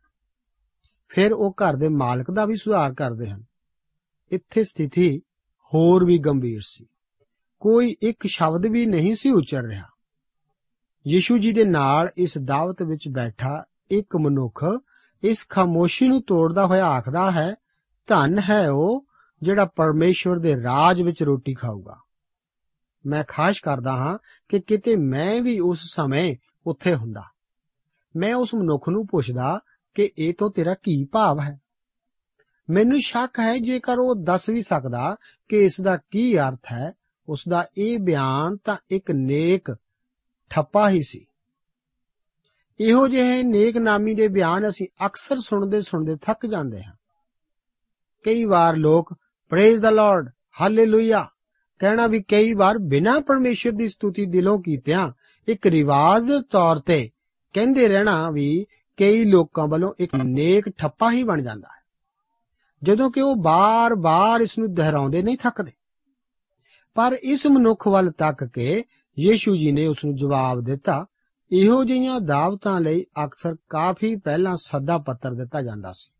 ਫਿਰ 1.07 1.33
ਉਹ 1.33 1.51
ਘਰ 1.51 1.75
ਦੇ 1.75 1.89
ਮਾਲਕ 1.89 2.31
ਦਾ 2.31 2.45
ਵੀ 2.45 2.55
ਸੁਧਾਰ 2.55 2.93
ਕਰਦੇ 2.93 3.29
ਹਨ। 3.29 3.43
ਇੱਥੇ 4.31 4.63
ਸਥਿਤੀ 4.63 5.19
ਹੋਰ 5.73 6.05
ਵੀ 6.05 6.17
ਗੰਭੀਰ 6.17 6.61
ਸੀ। 6.63 6.85
ਕੋਈ 7.59 7.95
ਇੱਕ 8.01 8.27
ਸ਼ਬਦ 8.27 8.65
ਵੀ 8.65 8.85
ਨਹੀਂ 8.85 9.15
ਸੀ 9.15 9.29
ਉਚਰ 9.29 9.63
ਰਿਹਾ। 9.63 9.85
ਯੀਸ਼ੂ 11.07 11.37
ਜੀ 11.37 11.51
ਦੇ 11.51 11.65
ਨਾਲ 11.65 12.09
ਇਸ 12.17 12.37
ਦਾਵਤ 12.37 12.81
ਵਿੱਚ 12.81 13.09
ਬੈਠਾ 13.09 13.65
ਇੱਕ 13.91 14.15
ਮਨੁੱਖ 14.15 14.65
ਇਸ 15.23 15.45
ਖਾਮੋਸ਼ੀ 15.49 16.07
ਨੂੰ 16.07 16.21
ਤੋੜਦਾ 16.21 16.65
ਹੋਇਆ 16.65 16.85
ਆਖਦਾ 16.85 17.31
ਹੈ, 17.31 17.55
ਧੰਨ 18.07 18.39
ਹੈ 18.49 18.69
ਉਹ 18.69 19.05
ਜਿਹੜਾ 19.41 19.65
ਪਰਮੇਸ਼ਵਰ 19.65 20.39
ਦੇ 20.39 20.55
ਰਾਜ 20.55 21.01
ਵਿੱਚ 21.01 21.23
ਰੋਟੀ 21.23 21.53
ਖਾਊਗਾ। 21.53 22.01
ਮੈਂ 23.07 23.23
ਖਾਸ਼ 23.27 23.63
ਕਰਦਾ 23.63 23.91
ਹਾਂ 23.91 24.17
ਕਿ 24.49 24.59
ਕਿਤੇ 24.59 24.95
ਮੈਂ 24.95 25.41
ਵੀ 25.41 25.59
ਉਸ 25.59 25.79
ਸਮੇਂ 25.93 26.35
ਉੱਥੇ 26.67 26.95
ਹੁੰਦਾ। 26.95 27.23
ਮੈਂ 28.15 28.35
ਉਸ 28.35 28.55
ਮਨੁੱਖ 28.55 28.89
ਨੂੰ 28.89 29.07
ਪੁੱਛਦਾ 29.07 29.59
ਕਿ 29.93 30.11
ਇਹ 30.17 30.33
ਤੋਂ 30.33 30.51
ਤੇਰਾ 30.51 30.73
ਕੀ 30.73 31.05
ਭਾਵ 31.05 31.39
ਹੈ? 31.39 31.59
ਮੈਨੂੰ 32.69 33.01
ਸ਼ੱਕ 33.01 33.39
ਹੈ 33.39 33.57
ਜੇਕਰ 33.57 33.99
ਉਹ 33.99 34.15
ਦੱਸ 34.15 34.49
ਵੀ 34.49 34.61
ਸਕਦਾ 34.61 35.15
ਕਿ 35.49 35.57
ਇਸ 35.57 35.81
ਦਾ 35.81 35.97
ਕੀ 35.97 36.39
ਅਰਥ 36.39 36.71
ਹੈ, 36.71 36.93
ਉਸ 37.27 37.43
ਦਾ 37.49 37.67
ਇਹ 37.77 37.99
ਬਿਆਨ 37.99 38.57
ਤਾਂ 38.57 38.77
ਇੱਕ 38.91 39.11
ਨੇਕ 39.11 39.77
ਠੱਪਾ 40.49 40.89
ਹੀ 40.89 41.01
ਸੀ। 41.01 41.25
ਇਹੋ 42.79 43.07
ਜਿਹੇ 43.07 43.43
ਨੇਕ 43.43 43.77
ਨਾਮੀ 43.77 44.15
ਦੇ 44.15 44.27
ਬਿਆਨ 44.27 44.69
ਅਸੀਂ 44.69 44.87
ਅਕਸਰ 45.05 45.35
ਸੁਣਦੇ 45.35 45.81
ਸੁਣਦੇ 45.81 46.15
ਥੱਕ 46.15 46.45
ਜਾਂਦੇ 46.45 46.83
ਹਾਂ। 46.83 46.93
ਕਈ 48.23 48.45
ਵਾਰ 48.45 48.75
ਲੋਕ 48.75 49.15
ਪ੍ਰੇਜ਼ 49.49 49.81
ਦਾ 49.81 49.89
ਲਾਰਡ 49.89 50.31
ਹਾਲੇਲੂਇਆ 50.61 51.29
ਕਹਿਣਾ 51.79 52.07
ਵੀ 52.07 52.23
ਕਈ 52.23 52.53
ਵਾਰ 52.53 52.77
ਬਿਨਾਂ 52.77 53.21
ਪਰਮੇਸ਼ਰ 53.21 53.71
ਦੀ 53.71 53.87
ਸਤੁਤੀ 53.87 54.25
ਦਿਲੋਂ 54.25 54.59
ਕੀਤਿਆਂ 54.59 55.11
ਇੱਕ 55.47 55.67
ਰਿਵਾਜ 55.67 56.23
ਦੇ 56.23 56.41
ਤੌਰ 56.49 56.79
ਤੇ 56.79 57.09
ਕਹਿੰਦੇ 57.53 57.87
ਰਹਿਣਾ 57.87 58.31
ਵੀ 58.31 58.65
ਕਈ 58.97 59.25
ਲੋਕਾਂ 59.25 59.67
ਵੱਲੋਂ 59.67 59.93
ਇੱਕ 59.99 60.15
ਨੇਕ 60.15 60.69
ਠੱਪਾ 60.69 61.11
ਹੀ 61.11 61.23
ਬਣ 61.23 61.41
ਜਾਂਦਾ 61.41 61.67
ਹੈ। 61.75 61.77
ਜਦੋਂ 62.83 63.11
ਕਿ 63.11 63.21
ਉਹ 63.21 63.35
ਬਾਰ-ਬਾਰ 63.35 64.41
ਇਸ 64.41 64.57
ਨੂੰ 64.57 64.73
ਦੁਹਰਾਉਂਦੇ 64.73 65.23
ਨਹੀਂ 65.23 65.37
ਥੱਕਦੇ। 65.37 65.71
ਪਰ 66.95 67.17
ਇਸ 67.23 67.45
ਮਨੁੱਖ 67.45 67.87
ਵੱਲ 67.87 68.11
ਤੱਕ 68.11 68.43
ਕੇ 68.43 68.83
ਯੀਸ਼ੂ 69.19 69.55
ਜੀ 69.55 69.71
ਨੇ 69.71 69.87
ਉਸ 69.87 70.05
ਨੂੰ 70.05 70.15
ਜਵਾਬ 70.15 70.61
ਦਿੱਤਾ, 70.61 71.05
ਇਹੋ 71.51 71.83
ਜਿਹੀਆਂ 71.83 72.21
ਦਾਵਤਾਂ 72.21 72.81
ਲਈ 72.81 73.05
ਅਕਸਰ 73.25 73.55
ਕਾਫੀ 73.69 74.15
ਪਹਿਲਾਂ 74.15 74.55
ਸੱਦਾ 74.55 74.97
ਪੱਤਰ 74.97 75.33
ਦਿੱਤਾ 75.33 75.61
ਜਾਂਦਾ 75.61 75.91
ਸੀ। 75.91 76.11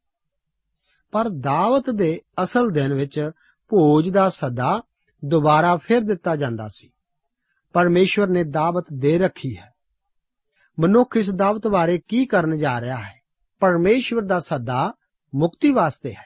ਪਰ 1.12 1.30
ਦਾਵਤ 1.30 1.90
ਦੇ 1.90 2.22
ਅਸਲ 2.44 2.70
ਦਿਨ 2.70 2.94
ਵਿੱਚ 2.94 3.32
ਭੋਜ 3.70 4.10
ਦਾ 4.10 4.30
ਸੱਦਾ 4.30 4.84
ਦੁਬਾਰਾ 5.26 5.78
ਫਿਰ 5.78 6.02
ਦਿੱਤਾ 6.02 6.36
ਜਾਂਦਾ 6.36 6.68
ਸੀ। 6.68 6.92
ਪਰਮੇਸ਼ਵਰ 7.74 8.28
ਨੇ 8.28 8.44
ਦਾਵਤ 8.44 8.86
ਦੇ 8.94 9.18
ਰੱਖੀ 9.18 9.58
ਹੈ। 9.58 9.74
ਮਨੁੱਖ 10.80 11.18
ਇਸ 11.18 11.30
ਦਾਵਤ 11.30 11.68
ਬਾਰੇ 11.68 12.02
ਕੀ 12.08 12.26
ਕਰਨ 12.26 12.58
ਜਾ 12.58 12.82
ਰਿਹਾ 12.82 12.98
ਹੈ? 12.98 13.22
ਪਰਮੇਸ਼ਵਰ 13.60 14.22
ਦਾ 14.22 14.40
ਸੱਦਾ 14.40 14.94
ਮੁਕਤੀ 15.36 15.72
ਵਾਸਤੇ 15.72 16.14
ਹੈ। 16.14 16.26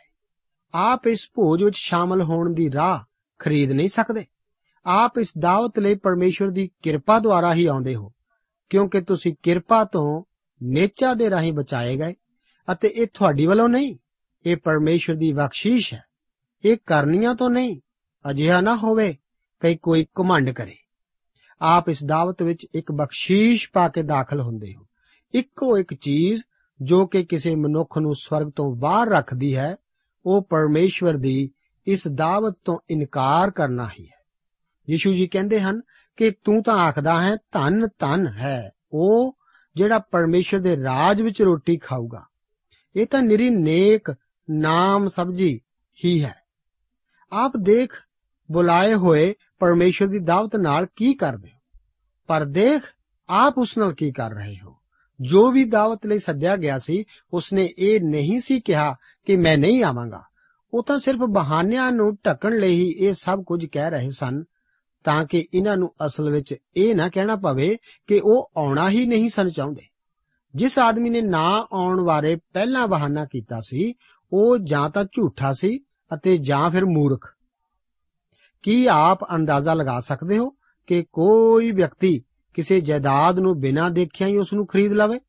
ਆਪ 0.73 1.07
ਇਸ 1.07 1.29
ਭੋਜ 1.33 1.63
ਵਿੱਚ 1.63 1.75
ਸ਼ਾਮਲ 1.77 2.21
ਹੋਣ 2.21 2.53
ਦੀ 2.53 2.71
ਰਾਹ 2.71 2.99
ਖਰੀਦ 3.39 3.71
ਨਹੀਂ 3.71 3.89
ਸਕਦੇ। 3.89 4.25
ਆਪ 4.85 5.17
ਇਸ 5.17 5.33
ਦਾਵਤ 5.39 5.79
ਲਈ 5.79 5.95
ਪਰਮੇਸ਼ਵਰ 5.95 6.49
ਦੀ 6.49 6.69
ਕਿਰਪਾ 6.81 7.19
ਦੁਆਰਾ 7.19 7.53
ਹੀ 7.53 7.65
ਆਉਂਦੇ 7.65 7.95
ਹੋ, 7.95 8.11
ਕਿਉਂਕਿ 8.69 9.01
ਤੁਸੀਂ 9.01 9.33
ਕਿਰਪਾ 9.43 9.83
ਤੋਂ 9.83 10.23
ਨੇਚਾ 10.63 11.13
ਦੇ 11.13 11.29
ਰਾਹੀਂ 11.29 11.53
ਬਚਾਏ 11.53 11.97
ਗਏ 11.97 12.13
ਅਤੇ 12.71 12.87
ਇਹ 12.87 13.07
ਤੁਹਾਡੀ 13.13 13.45
ਵੱਲੋਂ 13.45 13.69
ਨਹੀਂ, 13.69 13.97
ਇਹ 14.45 14.57
ਪਰਮੇਸ਼ਵਰ 14.57 15.15
ਦੀ 15.15 15.31
ਬਖਸ਼ੀਸ਼ 15.33 15.93
ਹੈ। 15.93 16.03
ਇਹ 16.65 16.77
ਕਰਨੀਆਂ 16.85 17.35
ਤੋਂ 17.35 17.49
ਨਹੀਂ 17.49 17.81
ਅਜਿਹਾ 18.29 18.61
ਨਾ 18.61 18.75
ਹੋਵੇ 18.75 19.17
ਕਿ 19.59 19.75
ਕੋਈ 19.75 20.05
ਘਮੰਡ 20.21 20.49
ਕਰੇ। 20.49 20.75
ਆਪ 21.61 21.89
ਇਸ 21.89 22.03
ਦਾਵਤ 22.03 22.43
ਵਿੱਚ 22.43 22.67
ਇੱਕ 22.75 22.91
ਬਖਸ਼ੀਸ਼ 22.91 23.69
ਪਾ 23.73 23.87
ਕੇ 23.87 24.03
ਦਾਖਲ 24.03 24.41
ਹੁੰਦੇ 24.41 24.75
ਹੋ। 24.75 24.87
ਇੱਕੋ 25.33 25.77
ਇੱਕ 25.77 25.93
ਚੀਜ਼ 25.93 26.43
ਜੋ 26.81 27.07
ਕਿ 27.07 27.23
ਕਿਸੇ 27.23 27.55
ਮਨੁੱਖ 27.55 27.97
ਨੂੰ 27.97 28.15
ਸਵਰਗ 28.15 28.51
ਤੋਂ 28.55 28.75
ਬਾਹਰ 28.75 29.07
ਰੱਖਦੀ 29.07 29.55
ਹੈ, 29.55 29.75
ਉਹ 30.25 30.41
ਪਰਮੇਸ਼ਵਰ 30.41 31.13
ਦੀ 31.13 31.49
ਇਸ 31.87 32.07
ਦਾਵਤ 32.07 32.57
ਤੋਂ 32.65 32.77
ਇਨਕਾਰ 32.89 33.51
ਕਰਨਾ 33.51 33.89
ਹੀ 33.99 34.05
ਹੈ। 34.05 34.25
ਯੀਸ਼ੂ 34.89 35.13
ਜੀ 35.13 35.27
ਕਹਿੰਦੇ 35.27 35.59
ਹਨ 35.59 35.81
ਕਿ 36.17 36.31
ਤੂੰ 36.31 36.63
ਤਾਂ 36.63 36.75
ਆਖਦਾ 36.75 37.23
ਹੈ, 37.23 37.35
ਧੰਨ 37.35 37.87
ਧੰਨ 37.99 38.27
ਹੈ 38.27 38.71
ਉਹ 38.91 39.37
ਜਿਹੜਾ 39.75 39.99
ਪਰਮੇਸ਼ਰ 39.99 40.59
ਦੇ 40.59 40.75
ਰਾਜ 40.75 41.21
ਵਿੱਚ 41.21 41.41
ਰੋਟੀ 41.41 41.77
ਖਾਊਗਾ। 41.77 42.25
ਇਹ 42.95 43.05
ਤਾਂ 43.05 43.21
ਨਿਰੀ 43.21 43.49
ਨੇਕ 43.49 44.15
ਨਾਮ 44.49 45.07
ਸਬਜੀ 45.07 45.61
ਹੀ 46.05 46.23
ਹੈ। 46.23 46.35
ਆਪ 47.31 47.51
ਦੇਖ 47.57 47.93
ਬੁਲਾਏ 48.51 48.93
ਹੋਏ 48.93 49.35
ਪਰਮੇਸ਼ਰ 49.59 50.07
ਦੀ 50.07 50.19
ਦਾਵਤ 50.19 50.55
ਨਾਲ 50.55 50.87
ਕੀ 50.95 51.13
ਕਰਦੇ 51.13 51.49
ਹੋ? 51.49 51.79
ਪਰ 52.27 52.45
ਦੇਖ, 52.45 52.83
ਆਪ 53.29 53.57
ਉਸ 53.57 53.77
ਨਾਲ 53.77 53.93
ਕੀ 53.93 54.11
ਕਰ 54.11 54.31
ਰਹੇ 54.31 54.55
ਹੋ? 54.63 54.75
ਜੋ 55.21 55.51
ਵੀ 55.51 55.63
ਦਾਵਤ 55.63 56.05
ਲਈ 56.05 56.19
ਸੱਦਿਆ 56.19 56.55
ਗਿਆ 56.55 56.77
ਸੀ, 56.77 57.03
ਉਸਨੇ 57.33 57.73
ਇਹ 57.79 58.01
ਨਹੀਂ 58.01 58.39
ਸੀ 58.39 58.59
ਕਿਹਾ 58.59 58.95
ਕਿ 59.25 59.35
ਮੈਂ 59.35 59.57
ਨਹੀਂ 59.57 59.83
ਆਵਾਂਗਾ। 59.83 60.21
ਉਹ 60.73 60.83
ਤਾਂ 60.83 60.99
ਸਿਰਫ 60.99 61.19
ਬਹਾਨਿਆਂ 61.19 61.91
ਨੂੰ 61.91 62.17
ਢੱਕਣ 62.25 62.57
ਲਈ 62.57 62.71
ਹੀ 62.71 62.95
ਇਹ 62.97 63.13
ਸਭ 63.13 63.43
ਕੁਝ 63.43 63.65
ਕਹਿ 63.65 63.89
ਰਹੇ 63.89 64.09
ਸਨ, 64.09 64.43
ਤਾਂ 65.03 65.25
ਕਿ 65.25 65.47
ਇਹਨਾਂ 65.53 65.77
ਨੂੰ 65.77 65.93
ਅਸਲ 66.05 66.29
ਵਿੱਚ 66.29 66.55
ਇਹ 66.77 66.95
ਨਾ 66.95 67.09
ਕਹਿਣਾ 67.09 67.35
ਪਵੇ 67.35 67.77
ਕਿ 68.07 68.21
ਉਹ 68.23 68.51
ਆਉਣਾ 68.57 68.89
ਹੀ 68.89 69.05
ਨਹੀਂ 69.05 69.29
ਸਨ 69.29 69.49
ਚਾਹੁੰਦੇ। 69.49 69.81
ਜਿਸ 70.55 70.79
ਆਦਮੀ 70.79 71.09
ਨੇ 71.09 71.21
ਨਾ 71.21 71.67
ਆਉਣ 71.73 72.01
ਬਾਰੇ 72.01 72.35
ਪਹਿਲਾਂ 72.35 72.87
ਬਹਾਨਾ 72.87 73.25
ਕੀਤਾ 73.25 73.59
ਸੀ, 73.59 73.93
ਉਹ 74.33 74.57
ਜਾਂ 74.57 74.89
ਤਾਂ 74.89 75.03
ਝੂਠਾ 75.03 75.53
ਸੀ 75.53 75.79
ਅਤੇ 76.13 76.37
ਜਾਂ 76.37 76.69
ਫਿਰ 76.69 76.85
ਮੂਰਖ। 76.85 77.35
ਕੀ 78.61 78.87
ਆਪ 78.91 79.23
ਅੰਦਾਜ਼ਾ 79.35 79.73
ਲਗਾ 79.73 79.99
ਸਕਦੇ 79.99 80.37
ਹੋ 80.37 80.49
ਕਿ 80.87 81.05
ਕੋਈ 81.13 81.71
ਵਿਅਕਤੀ 81.71 82.23
ਕਿਸੇ 82.53 82.81
ਜਾਇਦਾਦ 82.81 83.39
ਨੂੰ 83.39 83.59
ਬਿਨਾਂ 83.59 83.91
ਦੇਖਿਆ 83.91 84.27
ਹੀ 84.27 84.37
ਉਸ 84.37 84.53
ਨੂੰ 84.53 84.67
ਖਰੀਦ 84.67 84.91
ਲਵੇ? 84.91 85.19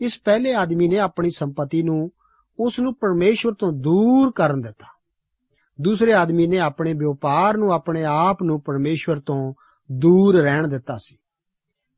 ਇਸ 0.00 0.20
ਪਹਿਲੇ 0.24 0.54
ਆਦਮੀ 0.54 0.88
ਨੇ 0.88 0.98
ਆਪਣੀ 0.98 1.30
ਸੰਪਤੀ 1.30 1.82
ਨੂੰ 1.82 2.12
ਉਸ 2.58 2.80
ਨੂੰ 2.80 2.94
ਪਰਮੇਸ਼ਵਰ 2.94 3.54
ਤੋਂ 3.54 3.72
ਦੂਰ 3.72 4.32
ਕਰਨ 4.32 4.60
ਦਿੱਤਾ। 4.60 4.86
ਦੂਸਰੇ 5.80 6.12
ਆਦਮੀ 6.12 6.46
ਨੇ 6.46 6.58
ਆਪਣੇ 6.58 6.92
ਵਪਾਰ 6.92 7.56
ਨੂੰ 7.56 7.72
ਆਪਣੇ 7.72 8.04
ਆਪ 8.04 8.42
ਨੂੰ 8.42 8.60
ਪਰਮੇਸ਼ਵਰ 8.60 9.20
ਤੋਂ 9.20 9.54
ਦੂਰ 9.92 10.36
ਰਹਿਣ 10.36 10.68
ਦਿੱਤਾ 10.68 10.96
ਸੀ। 10.98 11.16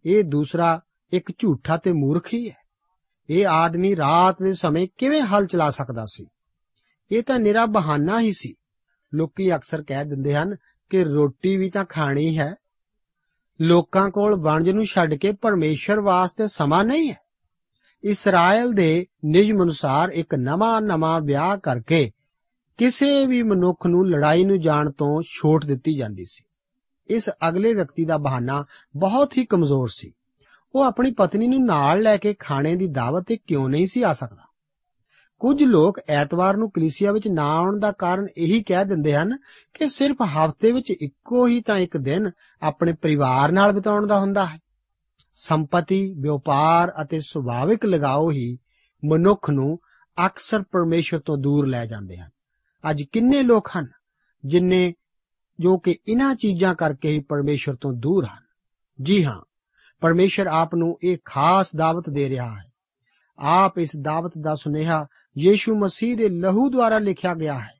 ਇਹ 0.04 0.24
ਦੂਸਰਾ 0.24 0.80
ਇੱਕ 1.12 1.32
ਝੂਠਾ 1.38 1.76
ਤੇ 1.76 1.92
ਮੂਰਖ 1.92 2.34
ਹੀ 2.34 2.50
ਹੈ। 2.50 2.56
ਇਹ 3.30 3.46
ਆਦਮੀ 3.46 3.96
ਰਾਤ 3.96 4.42
ਦੇ 4.42 4.52
ਸਮੇਂ 4.52 4.88
ਕਿਵੇਂ 4.98 5.22
ਹਲ 5.22 5.46
ਚਲਾ 5.46 5.70
ਸਕਦਾ 5.70 6.04
ਸੀ? 6.06 6.26
ਇਹ 7.10 7.22
ਤਾਂ 7.22 7.38
ਨਿਰਾ 7.38 7.66
ਬਹਾਨਾ 7.66 8.20
ਹੀ 8.20 8.32
ਸੀ। 8.32 8.54
ਲੋਕੀ 9.14 9.54
ਅਕਸਰ 9.54 9.82
ਕਹਿ 9.82 10.04
ਦਿੰਦੇ 10.04 10.34
ਹਨ 10.34 10.56
ਕਿ 10.90 11.04
ਰੋਟੀ 11.04 11.56
ਵੀ 11.56 11.70
ਤਾਂ 11.70 11.84
ਖਾਣੀ 11.84 12.38
ਹੈ। 12.38 12.54
ਲੋਕਾਂ 13.60 14.10
ਕੋਲ 14.10 14.34
ਵਣਜ 14.34 14.70
ਨੂੰ 14.70 14.84
ਛੱਡ 14.84 15.14
ਕੇ 15.14 15.32
ਪਰਮੇਸ਼ਰ 15.32 16.00
ਵਾਸਤੇ 16.00 16.48
ਸਮਾਂ 16.48 16.84
ਨਹੀਂ 16.84 17.10
ਹੈ। 17.10 17.16
ਇਸਰਾਇਲ 18.04 18.72
ਦੇ 18.72 19.06
ਨਿਯਮ 19.24 19.62
ਅਨੁਸਾਰ 19.62 20.08
ਇੱਕ 20.08 20.34
ਨਵਾਂ-ਨਵਾਂ 20.34 21.20
ਵਿਆਹ 21.20 21.56
ਕਰਕੇ 21.56 22.10
ਕਿਸੇ 22.76 23.26
ਵੀ 23.26 23.42
ਮਨੁੱਖ 23.42 23.86
ਨੂੰ 23.86 24.10
ਲੜਾਈ 24.10 24.44
ਨੂੰ 24.44 24.60
ਜਾਣ 24.60 24.90
ਤੋਂ 24.90 25.22
ਛੋਟ 25.22 25.66
ਦਿੱਤੀ 25.66 25.96
ਜਾਂਦੀ 25.96 26.24
ਸੀ। 26.24 26.44
ਇਸ 27.08 27.30
ਅਗਲੇ 27.48 27.74
ਵਿਅਕਤੀ 27.74 28.04
ਦਾ 28.04 28.16
ਬਹਾਨਾ 28.16 28.64
ਬਹੁਤ 28.96 29.38
ਹੀ 29.38 29.44
ਕਮਜ਼ੋਰ 29.44 29.88
ਸੀ। 29.88 30.12
ਉਹ 30.74 30.82
ਆਪਣੀ 30.82 31.10
ਪਤਨੀ 31.12 31.48
ਨੂੰ 31.48 31.64
ਨਾਲ 31.64 32.02
ਲੈ 32.02 32.16
ਕੇ 32.16 32.34
ਖਾਣੇ 32.34 32.76
ਦੀ 32.76 32.86
ਦਾਵਤ 32.86 33.24
ਤੇ 33.26 33.36
ਕਿਉਂ 33.36 33.68
ਨਹੀਂ 33.68 33.86
ਸੀ 33.86 34.02
ਆ 34.02 34.12
ਸਕਦਾ? 34.12 34.43
ਕੁਝ 35.38 35.62
ਲੋਕ 35.62 36.00
ਐਤਵਾਰ 36.08 36.56
ਨੂੰ 36.56 36.70
ਕਲੀਸਿਆ 36.70 37.12
ਵਿੱਚ 37.12 37.28
ਨਾ 37.28 37.54
ਆਉਣ 37.54 37.78
ਦਾ 37.78 37.92
ਕਾਰਨ 37.92 38.26
ਇਹੀ 38.36 38.62
ਕਹਿ 38.62 38.84
ਦਿੰਦੇ 38.84 39.14
ਹਨ 39.14 39.38
ਕਿ 39.74 39.88
ਸਿਰਫ 39.88 40.16
ਹਫ਼ਤੇ 40.22 40.72
ਵਿੱਚ 40.72 40.90
ਇੱਕੋ 40.90 41.46
ਹੀ 41.46 41.60
ਤਾਂ 41.60 41.78
ਇੱਕ 41.78 41.96
ਦਿਨ 41.96 42.30
ਆਪਣੇ 42.62 42.92
ਪਰਿਵਾਰ 42.92 43.52
ਨਾਲ 43.52 43.72
ਬਿਤਾਉਣ 43.72 44.06
ਦਾ 44.06 44.20
ਹੁੰਦਾ 44.20 44.46
ਹੈ। 44.46 44.58
ਸੰਪਤੀ 45.34 46.14
ਵਪਾਰ 46.14 46.92
ਅਤੇ 47.02 47.20
ਸੁਭਾਵਿਕ 47.20 47.84
ਲਗਾਓ 47.84 48.30
ਹੀ 48.30 48.58
ਮਨੁੱਖ 49.10 49.50
ਨੂੰ 49.50 49.78
ਅਕਸਰ 50.26 50.62
ਪਰਮੇਸ਼ਰ 50.62 51.18
ਤੋਂ 51.18 51.38
ਦੂਰ 51.38 51.66
ਲੈ 51.66 51.86
ਜਾਂਦੇ 51.86 52.16
ਹਨ। 52.16 52.30
ਅੱਜ 52.90 53.02
ਕਿੰਨੇ 53.02 53.42
ਲੋਕ 53.42 53.70
ਹਨ 53.78 53.88
ਜਿਨਨੇ 54.44 54.94
ਜੋ 55.60 55.78
ਕਿ 55.78 55.96
ਇਹਨਾਂ 56.08 56.34
ਚੀਜ਼ਾਂ 56.34 56.74
ਕਰਕੇ 56.74 57.08
ਹੀ 57.08 57.20
ਪਰਮੇਸ਼ਰ 57.20 57.74
ਤੋਂ 57.74 57.92
ਦੂਰ 57.92 58.24
ਹਨ। 58.24 58.44
ਜੀ 59.02 59.24
ਹਾਂ 59.24 59.40
ਪਰਮੇਸ਼ਰ 60.00 60.46
ਆਪ 60.46 60.74
ਨੂੰ 60.74 60.98
ਇਹ 61.02 61.18
ਖਾਸ 61.24 61.76
ਦਾਵਤ 61.76 62.10
ਦੇ 62.10 62.28
ਰਿਹਾ 62.28 62.54
ਹੈ। 62.54 62.72
ਆਪ 63.38 63.78
ਇਸ 63.78 63.96
ਦਾਵਤ 64.00 64.32
ਦਾ 64.40 64.54
ਸੁਨੇਹਾ 64.54 65.06
ਯੀਸ਼ੂ 65.38 65.78
ਮਸੀਹ 65.78 66.16
ਦੇ 66.16 66.28
ਲਹੂ 66.28 66.70
ਦੁਆਰਾ 66.70 66.98
ਲਿਖਿਆ 66.98 67.34
ਗਿਆ 67.34 67.58
ਹੈ, 67.58 67.74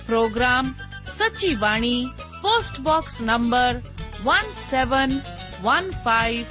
programme 0.05 0.73
Sachi 1.11 1.55
Bani 1.57 2.11
post 2.41 2.81
box 2.81 3.21
number 3.23 3.81
1715 4.23 6.43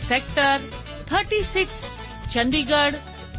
sector 0.00 0.58
36 1.12 1.64
Chandigarh 2.32 3.17